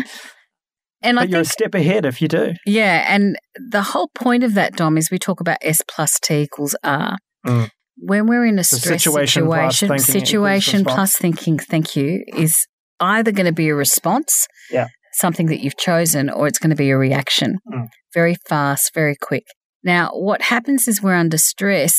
And 1.02 1.18
I 1.18 1.22
but 1.22 1.30
you're 1.30 1.40
a 1.40 1.44
step 1.44 1.74
ahead 1.74 2.04
if 2.04 2.20
you 2.20 2.28
do. 2.28 2.54
Yeah, 2.66 3.06
and 3.14 3.36
the 3.54 3.82
whole 3.82 4.08
point 4.14 4.42
of 4.44 4.54
that, 4.54 4.74
Dom, 4.76 4.98
is 4.98 5.10
we 5.10 5.18
talk 5.18 5.40
about 5.40 5.58
S 5.62 5.80
plus 5.86 6.18
T 6.20 6.34
equals 6.42 6.74
R. 6.82 7.16
Mm. 7.46 7.70
When 8.00 8.26
we're 8.26 8.46
in 8.46 8.58
a 8.58 8.64
So 8.64 8.76
stress 8.76 9.02
situation 9.04 9.46
plus 9.46 9.78
situation, 9.78 9.88
thinking 9.88 10.04
situation 10.20 10.84
plus 10.84 11.16
thinking, 11.16 11.58
thank 11.58 11.96
you, 11.96 12.24
is 12.28 12.66
either 13.00 13.32
going 13.32 13.46
to 13.46 13.52
be 13.52 13.68
a 13.68 13.74
response, 13.74 14.46
Yeah. 14.70 14.88
something 15.14 15.46
that 15.46 15.60
you've 15.60 15.76
chosen, 15.76 16.28
or 16.30 16.46
it's 16.46 16.58
going 16.58 16.70
to 16.70 16.76
be 16.76 16.90
a 16.90 16.98
reaction. 16.98 17.58
Mm. 17.72 17.88
Very 18.14 18.36
fast, 18.48 18.92
very 18.94 19.16
quick. 19.20 19.44
Now, 19.84 20.10
what 20.12 20.42
happens 20.42 20.88
is 20.88 21.02
we're 21.02 21.14
under 21.14 21.38
stress, 21.38 21.94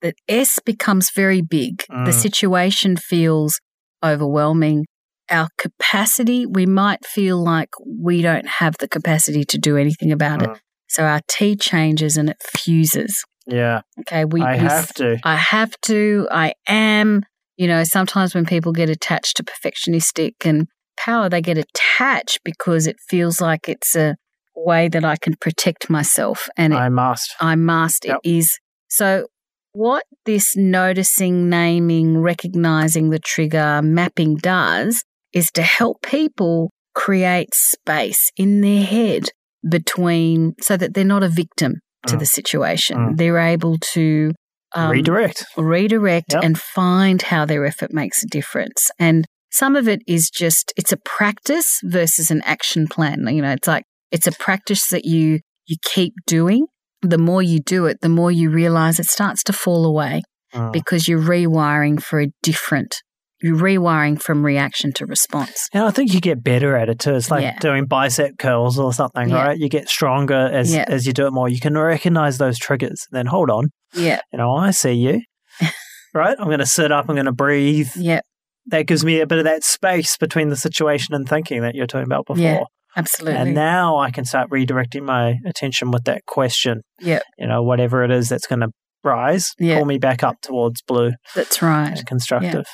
that 0.00 0.14
S 0.28 0.58
becomes 0.64 1.10
very 1.14 1.40
big. 1.42 1.84
The 1.88 2.10
Mm. 2.10 2.12
situation 2.12 2.96
feels 2.96 3.60
overwhelming. 4.04 4.86
Our 5.30 5.48
capacity, 5.58 6.44
we 6.46 6.66
might 6.66 7.06
feel 7.06 7.42
like 7.42 7.70
we 7.86 8.20
don't 8.20 8.46
have 8.60 8.74
the 8.78 8.88
capacity 8.88 9.44
to 9.44 9.58
do 9.58 9.76
anything 9.76 10.10
about 10.12 10.42
it. 10.42 10.50
Mm. 10.50 10.58
So 10.88 11.04
our 11.04 11.20
T 11.28 11.56
changes 11.56 12.16
and 12.16 12.28
it 12.28 12.36
fuses. 12.42 13.24
Yeah, 13.46 13.80
Okay, 14.00 14.24
we, 14.24 14.42
I 14.42 14.52
we 14.52 14.58
have 14.58 14.92
to. 14.94 15.18
I 15.24 15.36
have 15.36 15.72
to, 15.86 16.28
I 16.30 16.52
am. 16.68 17.22
You 17.62 17.68
know, 17.68 17.84
sometimes 17.84 18.34
when 18.34 18.44
people 18.44 18.72
get 18.72 18.90
attached 18.90 19.36
to 19.36 19.44
perfectionistic 19.44 20.32
and 20.44 20.66
power, 20.98 21.28
they 21.28 21.40
get 21.40 21.58
attached 21.58 22.40
because 22.44 22.88
it 22.88 22.96
feels 23.08 23.40
like 23.40 23.68
it's 23.68 23.94
a 23.94 24.16
way 24.56 24.88
that 24.88 25.04
I 25.04 25.14
can 25.14 25.34
protect 25.40 25.88
myself 25.88 26.48
and 26.56 26.72
it, 26.72 26.76
I 26.76 26.88
must. 26.88 27.32
I 27.38 27.54
must. 27.54 28.04
Yep. 28.04 28.18
It 28.24 28.28
is. 28.28 28.58
So, 28.88 29.28
what 29.74 30.02
this 30.26 30.56
noticing, 30.56 31.48
naming, 31.48 32.18
recognizing 32.18 33.10
the 33.10 33.20
trigger, 33.20 33.80
mapping 33.80 34.38
does 34.38 35.04
is 35.32 35.48
to 35.54 35.62
help 35.62 36.02
people 36.02 36.72
create 36.96 37.54
space 37.54 38.32
in 38.36 38.60
their 38.60 38.82
head 38.82 39.28
between 39.68 40.54
so 40.60 40.76
that 40.76 40.94
they're 40.94 41.04
not 41.04 41.22
a 41.22 41.28
victim 41.28 41.74
to 42.08 42.16
Mm. 42.16 42.18
the 42.18 42.26
situation. 42.26 42.96
Mm. 42.98 43.16
They're 43.18 43.38
able 43.38 43.78
to 43.92 44.32
um, 44.74 44.90
Redirect. 44.90 45.44
redirect 45.56 46.32
Yep. 46.32 46.44
and 46.44 46.58
find 46.60 47.22
how 47.22 47.44
their 47.44 47.64
effort 47.66 47.92
makes 47.92 48.22
a 48.22 48.26
difference. 48.26 48.90
And 48.98 49.26
some 49.50 49.76
of 49.76 49.86
it 49.88 50.00
is 50.06 50.30
just 50.30 50.72
it's 50.76 50.92
a 50.92 50.96
practice 51.04 51.78
versus 51.84 52.30
an 52.30 52.40
action 52.44 52.86
plan. 52.88 53.26
You 53.28 53.42
know, 53.42 53.52
it's 53.52 53.68
like 53.68 53.84
it's 54.10 54.26
a 54.26 54.32
practice 54.32 54.88
that 54.88 55.04
you 55.04 55.40
you 55.66 55.76
keep 55.84 56.14
doing. 56.26 56.66
The 57.02 57.18
more 57.18 57.42
you 57.42 57.60
do 57.60 57.86
it, 57.86 57.98
the 58.00 58.08
more 58.08 58.30
you 58.30 58.50
realize 58.50 58.98
it 59.00 59.06
starts 59.06 59.42
to 59.44 59.52
fall 59.52 59.84
away 59.84 60.22
Mm. 60.54 60.70
because 60.70 61.08
you're 61.08 61.18
rewiring 61.18 62.02
for 62.02 62.20
a 62.20 62.28
different 62.42 62.96
rewiring 63.44 64.20
from 64.20 64.44
reaction 64.44 64.92
to 64.94 65.06
response. 65.06 65.68
And 65.72 65.84
I 65.84 65.90
think 65.90 66.14
you 66.14 66.20
get 66.20 66.42
better 66.44 66.76
at 66.76 66.88
it 66.88 66.98
too. 66.98 67.14
It's 67.14 67.30
like 67.30 67.42
Yeah. 67.42 67.58
doing 67.58 67.86
bicep 67.86 68.38
curls 68.38 68.78
or 68.78 68.92
something, 68.92 69.28
Yeah. 69.30 69.42
right? 69.44 69.58
You 69.58 69.68
get 69.68 69.88
stronger 69.88 70.34
as 70.52 70.72
Yeah. 70.74 70.84
as 70.88 71.06
you 71.06 71.12
do 71.12 71.26
it 71.26 71.32
more. 71.32 71.48
You 71.48 71.60
can 71.60 71.76
recognize 71.76 72.38
those 72.38 72.58
triggers. 72.58 73.06
Then 73.10 73.26
hold 73.26 73.50
on, 73.50 73.70
Yeah. 73.94 74.20
you 74.32 74.38
know, 74.38 74.54
I 74.54 74.70
see 74.70 74.92
you. 74.92 75.20
right? 76.14 76.36
I'm 76.38 76.46
going 76.46 76.58
to 76.58 76.66
sit 76.66 76.92
up. 76.92 77.06
I'm 77.08 77.14
going 77.16 77.26
to 77.26 77.32
breathe. 77.32 77.90
Yeah. 77.96 78.20
That 78.66 78.86
gives 78.86 79.04
me 79.04 79.20
a 79.20 79.26
bit 79.26 79.38
of 79.38 79.44
that 79.44 79.64
space 79.64 80.16
between 80.16 80.48
the 80.48 80.56
situation 80.56 81.14
and 81.14 81.28
thinking 81.28 81.62
that 81.62 81.74
you're 81.74 81.86
talking 81.86 82.06
about 82.06 82.26
before. 82.26 82.42
Yeah, 82.42 82.60
Absolutely. 82.96 83.38
And 83.40 83.54
now 83.54 83.96
I 83.98 84.10
can 84.10 84.24
start 84.24 84.50
redirecting 84.50 85.02
my 85.02 85.34
attention 85.46 85.90
with 85.90 86.04
that 86.04 86.26
question. 86.26 86.82
Yeah. 87.00 87.20
You 87.38 87.48
know, 87.48 87.62
whatever 87.62 88.04
it 88.04 88.10
is 88.12 88.28
that's 88.28 88.46
going 88.46 88.60
to 88.60 88.68
rise, 89.02 89.50
Yeah. 89.58 89.78
pull 89.78 89.86
me 89.86 89.98
back 89.98 90.22
up 90.22 90.36
towards 90.42 90.80
blue 90.82 91.12
That's 91.34 91.60
right. 91.60 92.00
constructive. 92.06 92.66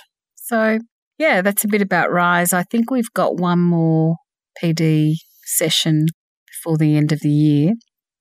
So, 0.48 0.78
yeah, 1.18 1.42
that's 1.42 1.64
a 1.64 1.68
bit 1.68 1.82
about 1.82 2.10
Rise. 2.10 2.52
I 2.52 2.62
think 2.64 2.90
we've 2.90 3.12
got 3.14 3.36
one 3.36 3.60
more 3.60 4.16
PD 4.62 5.14
session 5.44 6.06
before 6.46 6.76
the 6.76 6.96
end 6.96 7.12
of 7.12 7.20
the 7.20 7.28
year. 7.30 7.72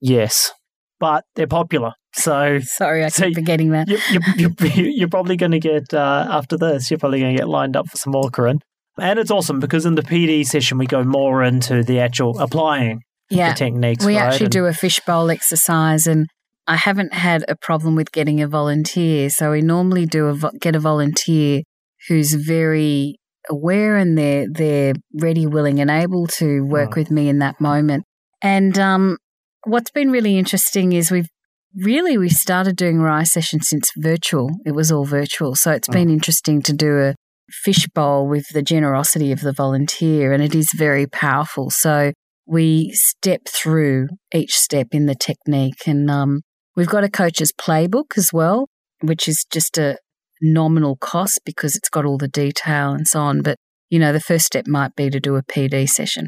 Yes, 0.02 0.52
but 1.00 1.24
they're 1.36 1.48
popular. 1.48 1.92
So 2.14 2.60
Sorry, 2.64 3.04
I 3.04 3.10
So 3.10 3.26
keep 3.26 3.36
forgetting 3.36 3.70
that. 3.72 3.88
you, 3.88 4.00
you, 4.12 4.20
you, 4.38 4.56
you're 4.96 5.10
probably 5.10 5.38
going 5.38 5.52
to 5.52 5.60
get, 5.60 5.94
uh, 5.94 6.28
after 6.30 6.58
this, 6.58 6.90
you're 6.90 6.98
probably 6.98 7.20
going 7.20 7.36
to 7.36 7.38
get 7.40 7.48
lined 7.48 7.76
up 7.78 7.88
for 7.88 7.98
some 7.98 8.12
more, 8.12 8.30
Corinne. 8.30 8.60
And 9.00 9.20
it's 9.20 9.30
awesome 9.30 9.60
because 9.60 9.86
in 9.86 9.94
the 9.96 10.02
PD 10.02 10.44
session, 10.46 10.78
we 10.80 10.88
go 10.88 11.04
more 11.04 11.44
into 11.44 11.84
the 11.84 12.00
actual 12.00 12.40
applying 12.40 13.02
Yeah. 13.30 13.50
the 13.54 13.56
techniques. 13.58 14.04
We 14.04 14.16
right? 14.18 14.24
actually 14.26 14.46
And- 14.48 14.54
do 14.54 14.66
a 14.66 14.74
fishbowl 14.74 15.30
exercise, 15.30 16.08
and 16.08 16.26
I 16.66 16.76
haven't 16.78 17.14
had 17.14 17.46
a 17.48 17.56
problem 17.56 17.96
with 17.96 18.12
getting 18.12 18.42
a 18.42 18.48
volunteer. 18.48 19.30
So 19.30 19.52
we 19.52 19.62
normally 19.62 20.08
do 20.08 20.26
a 20.28 20.34
vo- 20.34 20.52
get 20.60 20.76
a 20.76 20.80
volunteer 20.80 21.62
who's 22.08 22.34
very 22.34 23.16
aware 23.50 23.96
and 23.96 24.18
they're 24.18 24.48
they're 24.52 24.94
ready, 25.22 25.46
willing, 25.46 25.80
and 25.80 25.90
able 25.90 26.28
to 26.28 26.62
work 26.66 26.92
Mm. 26.92 26.96
with 26.98 27.12
me 27.12 27.30
in 27.30 27.40
that 27.40 27.60
moment. 27.62 28.04
And 28.42 28.78
um, 28.78 29.18
what's 29.66 29.92
been 29.92 30.12
really 30.12 30.38
interesting 30.38 30.94
is 30.94 31.12
we've 31.12 31.30
really 31.76 32.18
we 32.18 32.30
started 32.30 32.76
doing 32.76 33.00
Rise 33.00 33.32
sessions 33.32 33.68
since 33.70 33.92
virtual. 33.98 34.50
It 34.66 34.72
was 34.74 34.92
all 34.92 35.06
virtual, 35.06 35.56
so 35.56 35.72
it's 35.72 35.88
been 35.88 36.10
interesting 36.10 36.62
to 36.64 36.74
do 36.74 36.98
a 37.00 37.16
fishbowl 37.64 38.28
with 38.28 38.46
the 38.54 38.62
generosity 38.62 39.32
of 39.32 39.42
the 39.42 39.54
volunteer, 39.54 40.34
and 40.34 40.44
it 40.44 40.54
is 40.54 40.70
very 40.76 41.08
powerful. 41.08 41.70
So 41.70 42.12
we 42.46 42.92
step 42.94 43.42
through 43.48 44.08
each 44.34 44.54
step 44.54 44.88
in 44.92 45.06
the 45.06 45.16
technique. 45.16 45.86
And 45.86 46.10
um, 46.10 46.42
we've 46.76 46.88
got 46.88 47.04
a 47.04 47.10
coach's 47.10 47.52
playbook 47.52 48.18
as 48.18 48.30
well, 48.34 48.68
which 49.02 49.28
is 49.28 49.46
just 49.52 49.78
a 49.78 49.98
nominal 50.42 50.96
cost 50.98 51.42
because 51.46 51.76
it's 51.76 51.90
got 51.90 52.06
all 52.06 52.18
the 52.18 52.28
detail 52.28 52.92
and 52.92 53.08
so 53.08 53.22
on. 53.22 53.42
But, 53.42 53.58
you 53.90 54.00
know, 54.00 54.14
the 54.14 54.20
first 54.20 54.46
step 54.46 54.68
might 54.68 54.96
be 54.96 55.10
to 55.10 55.20
do 55.20 55.36
a 55.36 55.44
PD 55.44 55.88
session. 55.88 56.28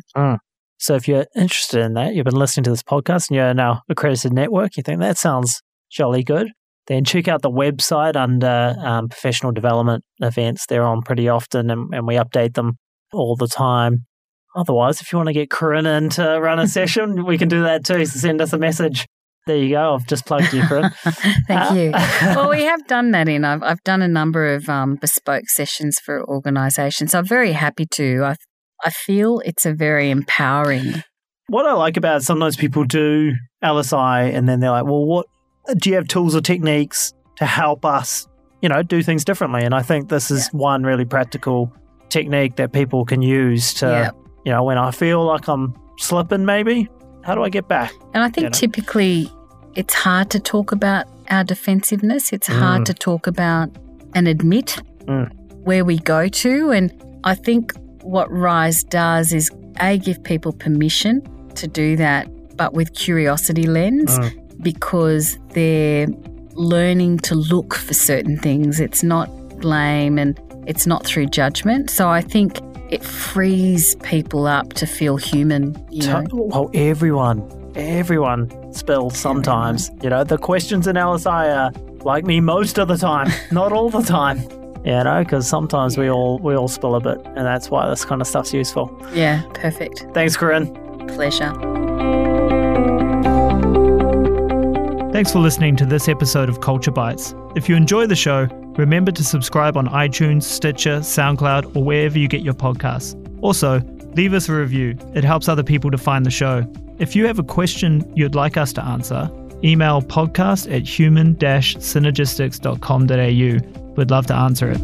So 0.77 0.95
if 0.95 1.07
you're 1.07 1.25
interested 1.35 1.81
in 1.81 1.93
that, 1.95 2.15
you've 2.15 2.25
been 2.25 2.35
listening 2.35 2.63
to 2.63 2.69
this 2.69 2.83
podcast 2.83 3.29
and 3.29 3.35
you're 3.35 3.53
now 3.53 3.81
accredited 3.89 4.31
network, 4.31 4.77
you 4.77 4.83
think 4.83 5.01
that 5.01 5.17
sounds 5.17 5.61
jolly 5.91 6.23
good, 6.23 6.47
then 6.87 7.03
check 7.03 7.27
out 7.27 7.41
the 7.41 7.51
website 7.51 8.15
under 8.15 8.75
um, 8.79 9.09
professional 9.09 9.51
development 9.51 10.05
events. 10.21 10.65
They're 10.67 10.85
on 10.85 11.01
pretty 11.01 11.27
often 11.27 11.69
and, 11.69 11.93
and 11.93 12.07
we 12.07 12.15
update 12.15 12.53
them 12.53 12.77
all 13.11 13.35
the 13.35 13.47
time. 13.47 14.05
Otherwise, 14.55 15.01
if 15.01 15.11
you 15.11 15.17
want 15.17 15.27
to 15.27 15.33
get 15.33 15.49
Corinne 15.49 15.85
in 15.85 16.09
to 16.11 16.39
run 16.39 16.59
a 16.59 16.67
session, 16.69 17.25
we 17.25 17.37
can 17.37 17.49
do 17.49 17.63
that 17.63 17.83
too. 17.83 18.05
So 18.05 18.19
send 18.19 18.41
us 18.41 18.53
a 18.53 18.57
message. 18.57 19.05
There 19.49 19.57
you 19.57 19.69
go. 19.71 19.95
I've 19.95 20.05
just 20.05 20.27
plugged 20.27 20.53
you, 20.53 20.61
Corinne. 20.61 20.91
Thank 21.47 21.75
you. 21.75 21.91
Uh, 21.91 22.07
well, 22.35 22.51
we 22.51 22.61
have 22.65 22.85
done 22.85 23.09
that 23.13 23.27
in. 23.27 23.43
I've, 23.43 23.63
I've 23.63 23.83
done 23.83 24.03
a 24.03 24.07
number 24.07 24.53
of 24.53 24.69
um, 24.69 24.93
bespoke 24.97 25.45
sessions 25.49 25.97
for 26.05 26.23
organisations. 26.29 27.15
I'm 27.15 27.25
very 27.25 27.53
happy 27.53 27.87
to. 27.93 28.23
I, 28.25 28.35
I 28.85 28.91
feel 28.91 29.39
it's 29.43 29.65
a 29.65 29.73
very 29.73 30.11
empowering. 30.11 31.03
what 31.47 31.65
I 31.65 31.73
like 31.73 31.97
about 31.97 32.17
it, 32.21 32.25
sometimes 32.25 32.57
people 32.57 32.83
do 32.83 33.31
LSI 33.63 34.31
and 34.35 34.47
then 34.47 34.59
they're 34.59 34.69
like, 34.69 34.85
well, 34.85 35.03
what 35.03 35.25
do 35.77 35.89
you 35.89 35.95
have 35.95 36.07
tools 36.07 36.35
or 36.35 36.41
techniques 36.41 37.11
to 37.37 37.47
help 37.47 37.85
us, 37.85 38.27
you 38.61 38.69
know, 38.69 38.83
do 38.83 39.01
things 39.01 39.25
differently? 39.25 39.63
And 39.63 39.73
I 39.73 39.81
think 39.81 40.09
this 40.09 40.29
is 40.29 40.47
one 40.49 40.83
really 40.83 41.05
practical 41.05 41.73
technique 42.09 42.57
that 42.57 42.71
people 42.71 43.03
can 43.03 43.23
use 43.23 43.73
to, 43.75 43.87
Yeah. 43.87 44.11
you 44.45 44.51
know, 44.51 44.63
when 44.63 44.77
I 44.77 44.91
feel 44.91 45.25
like 45.25 45.47
I'm 45.47 45.73
slipping, 45.97 46.45
maybe, 46.45 46.87
how 47.23 47.33
do 47.33 47.41
I 47.43 47.49
get 47.49 47.67
back? 47.67 47.91
And 48.13 48.23
I 48.23 48.27
think 48.29 48.37
You 48.43 48.49
know? 48.49 48.49
typically 48.51 49.31
it's 49.79 49.93
hard 49.93 50.29
to 50.35 50.39
talk 50.53 50.71
about 50.79 51.05
our 51.35 51.43
defensiveness. 51.53 52.33
It's 52.33 52.47
hard 52.47 52.81
Mm. 52.81 52.85
to 52.85 52.93
talk 52.93 53.27
about 53.27 53.67
and 54.15 54.27
admit 54.27 54.69
Mm. 55.07 55.29
where 55.63 55.83
we 55.85 55.95
go 55.99 56.21
to. 56.43 56.71
And 56.77 56.85
I 57.23 57.33
think 57.35 57.73
what 58.17 58.27
Rise 58.31 58.83
does 58.83 59.31
is 59.39 59.45
A, 59.79 59.97
give 59.97 60.21
people 60.23 60.51
permission 60.51 61.21
to 61.55 61.65
do 61.81 61.95
that, 61.95 62.27
but 62.57 62.73
with 62.73 62.89
curiosity 62.93 63.65
lens 63.67 64.11
Mm. 64.19 64.31
because 64.61 65.37
they're 65.53 66.07
learning 66.55 67.19
to 67.29 67.35
look 67.35 67.73
for 67.75 67.93
certain 67.93 68.37
things. 68.37 68.79
It's 68.81 69.03
not 69.03 69.27
blame 69.61 70.17
and 70.19 70.37
it's 70.67 70.85
not 70.85 71.05
through 71.05 71.27
judgment. 71.27 71.89
So 71.89 72.09
I 72.09 72.21
think 72.21 72.59
it 72.89 73.03
frees 73.03 73.95
people 74.03 74.45
up 74.47 74.73
to 74.73 74.85
feel 74.85 75.15
human, 75.15 75.63
you 75.89 76.05
know. 76.07 76.23
Well, 76.33 76.69
everyone, 76.73 77.41
everyone 77.79 78.73
spills 78.73 79.17
sometimes. 79.17 79.91
You 80.01 80.09
know, 80.09 80.23
the 80.23 80.37
questions 80.37 80.87
in 80.87 80.95
LSI 80.95 81.55
are 81.55 81.71
like 82.03 82.25
me 82.25 82.39
most 82.39 82.77
of 82.77 82.87
the 82.87 82.97
time, 82.97 83.31
not 83.51 83.71
all 83.71 83.89
the 83.89 84.01
time. 84.01 84.41
You 84.85 85.03
know, 85.03 85.23
because 85.23 85.47
sometimes 85.47 85.97
we 85.97 86.09
all 86.09 86.39
we 86.39 86.55
all 86.55 86.69
spill 86.69 86.95
a 86.95 87.01
bit, 87.01 87.19
and 87.25 87.45
that's 87.45 87.69
why 87.69 87.89
this 87.89 88.05
kind 88.05 88.21
of 88.21 88.27
stuff's 88.27 88.53
useful. 88.53 88.89
Yeah, 89.13 89.43
perfect. 89.53 90.05
Thanks, 90.13 90.37
Corinne. 90.37 90.73
Pleasure. 91.07 91.53
Thanks 95.11 95.33
for 95.33 95.39
listening 95.39 95.75
to 95.75 95.85
this 95.85 96.07
episode 96.07 96.47
of 96.47 96.61
Culture 96.61 96.91
Bites. 96.91 97.35
If 97.55 97.67
you 97.67 97.75
enjoy 97.75 98.07
the 98.07 98.15
show, 98.15 98.47
remember 98.77 99.11
to 99.11 99.23
subscribe 99.23 99.75
on 99.75 99.87
iTunes, 99.87 100.43
Stitcher, 100.43 100.99
SoundCloud, 100.99 101.75
or 101.75 101.83
wherever 101.83 102.17
you 102.17 102.29
get 102.29 102.41
your 102.41 102.53
podcasts. 102.53 103.17
Also, 103.41 103.81
leave 104.15 104.33
us 104.33 104.49
a 104.49 104.53
review. 104.53 104.97
It 105.13 105.23
helps 105.23 105.47
other 105.47 105.63
people 105.63 105.91
to 105.91 105.97
find 105.97 106.25
the 106.25 106.31
show. 106.31 106.65
If 106.99 107.15
you 107.15 107.25
have 107.27 107.39
a 107.39 107.43
question 107.43 108.11
you'd 108.15 108.35
like 108.35 108.57
us 108.57 108.73
to 108.73 108.83
answer, 108.83 109.29
email 109.63 110.01
podcast 110.01 110.69
at 110.73 110.87
human 110.87 111.35
synergistics.com.au. 111.35 113.93
We'd 113.95 114.11
love 114.11 114.25
to 114.27 114.35
answer 114.35 114.71
it. 114.71 114.79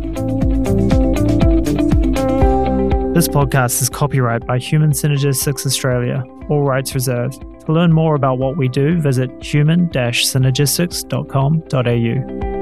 This 3.14 3.28
podcast 3.30 3.82
is 3.82 3.90
copyright 3.90 4.46
by 4.46 4.60
Human 4.60 4.92
Synergistics 4.92 5.66
Australia, 5.66 6.22
all 6.50 6.64
rights 6.64 6.94
reserved. 6.94 7.42
To 7.66 7.72
learn 7.72 7.94
more 7.94 8.16
about 8.16 8.40
what 8.40 8.58
we 8.58 8.68
do, 8.68 9.00
visit 9.00 9.32
human 9.42 9.88
synergistics.com.au. 9.90 12.55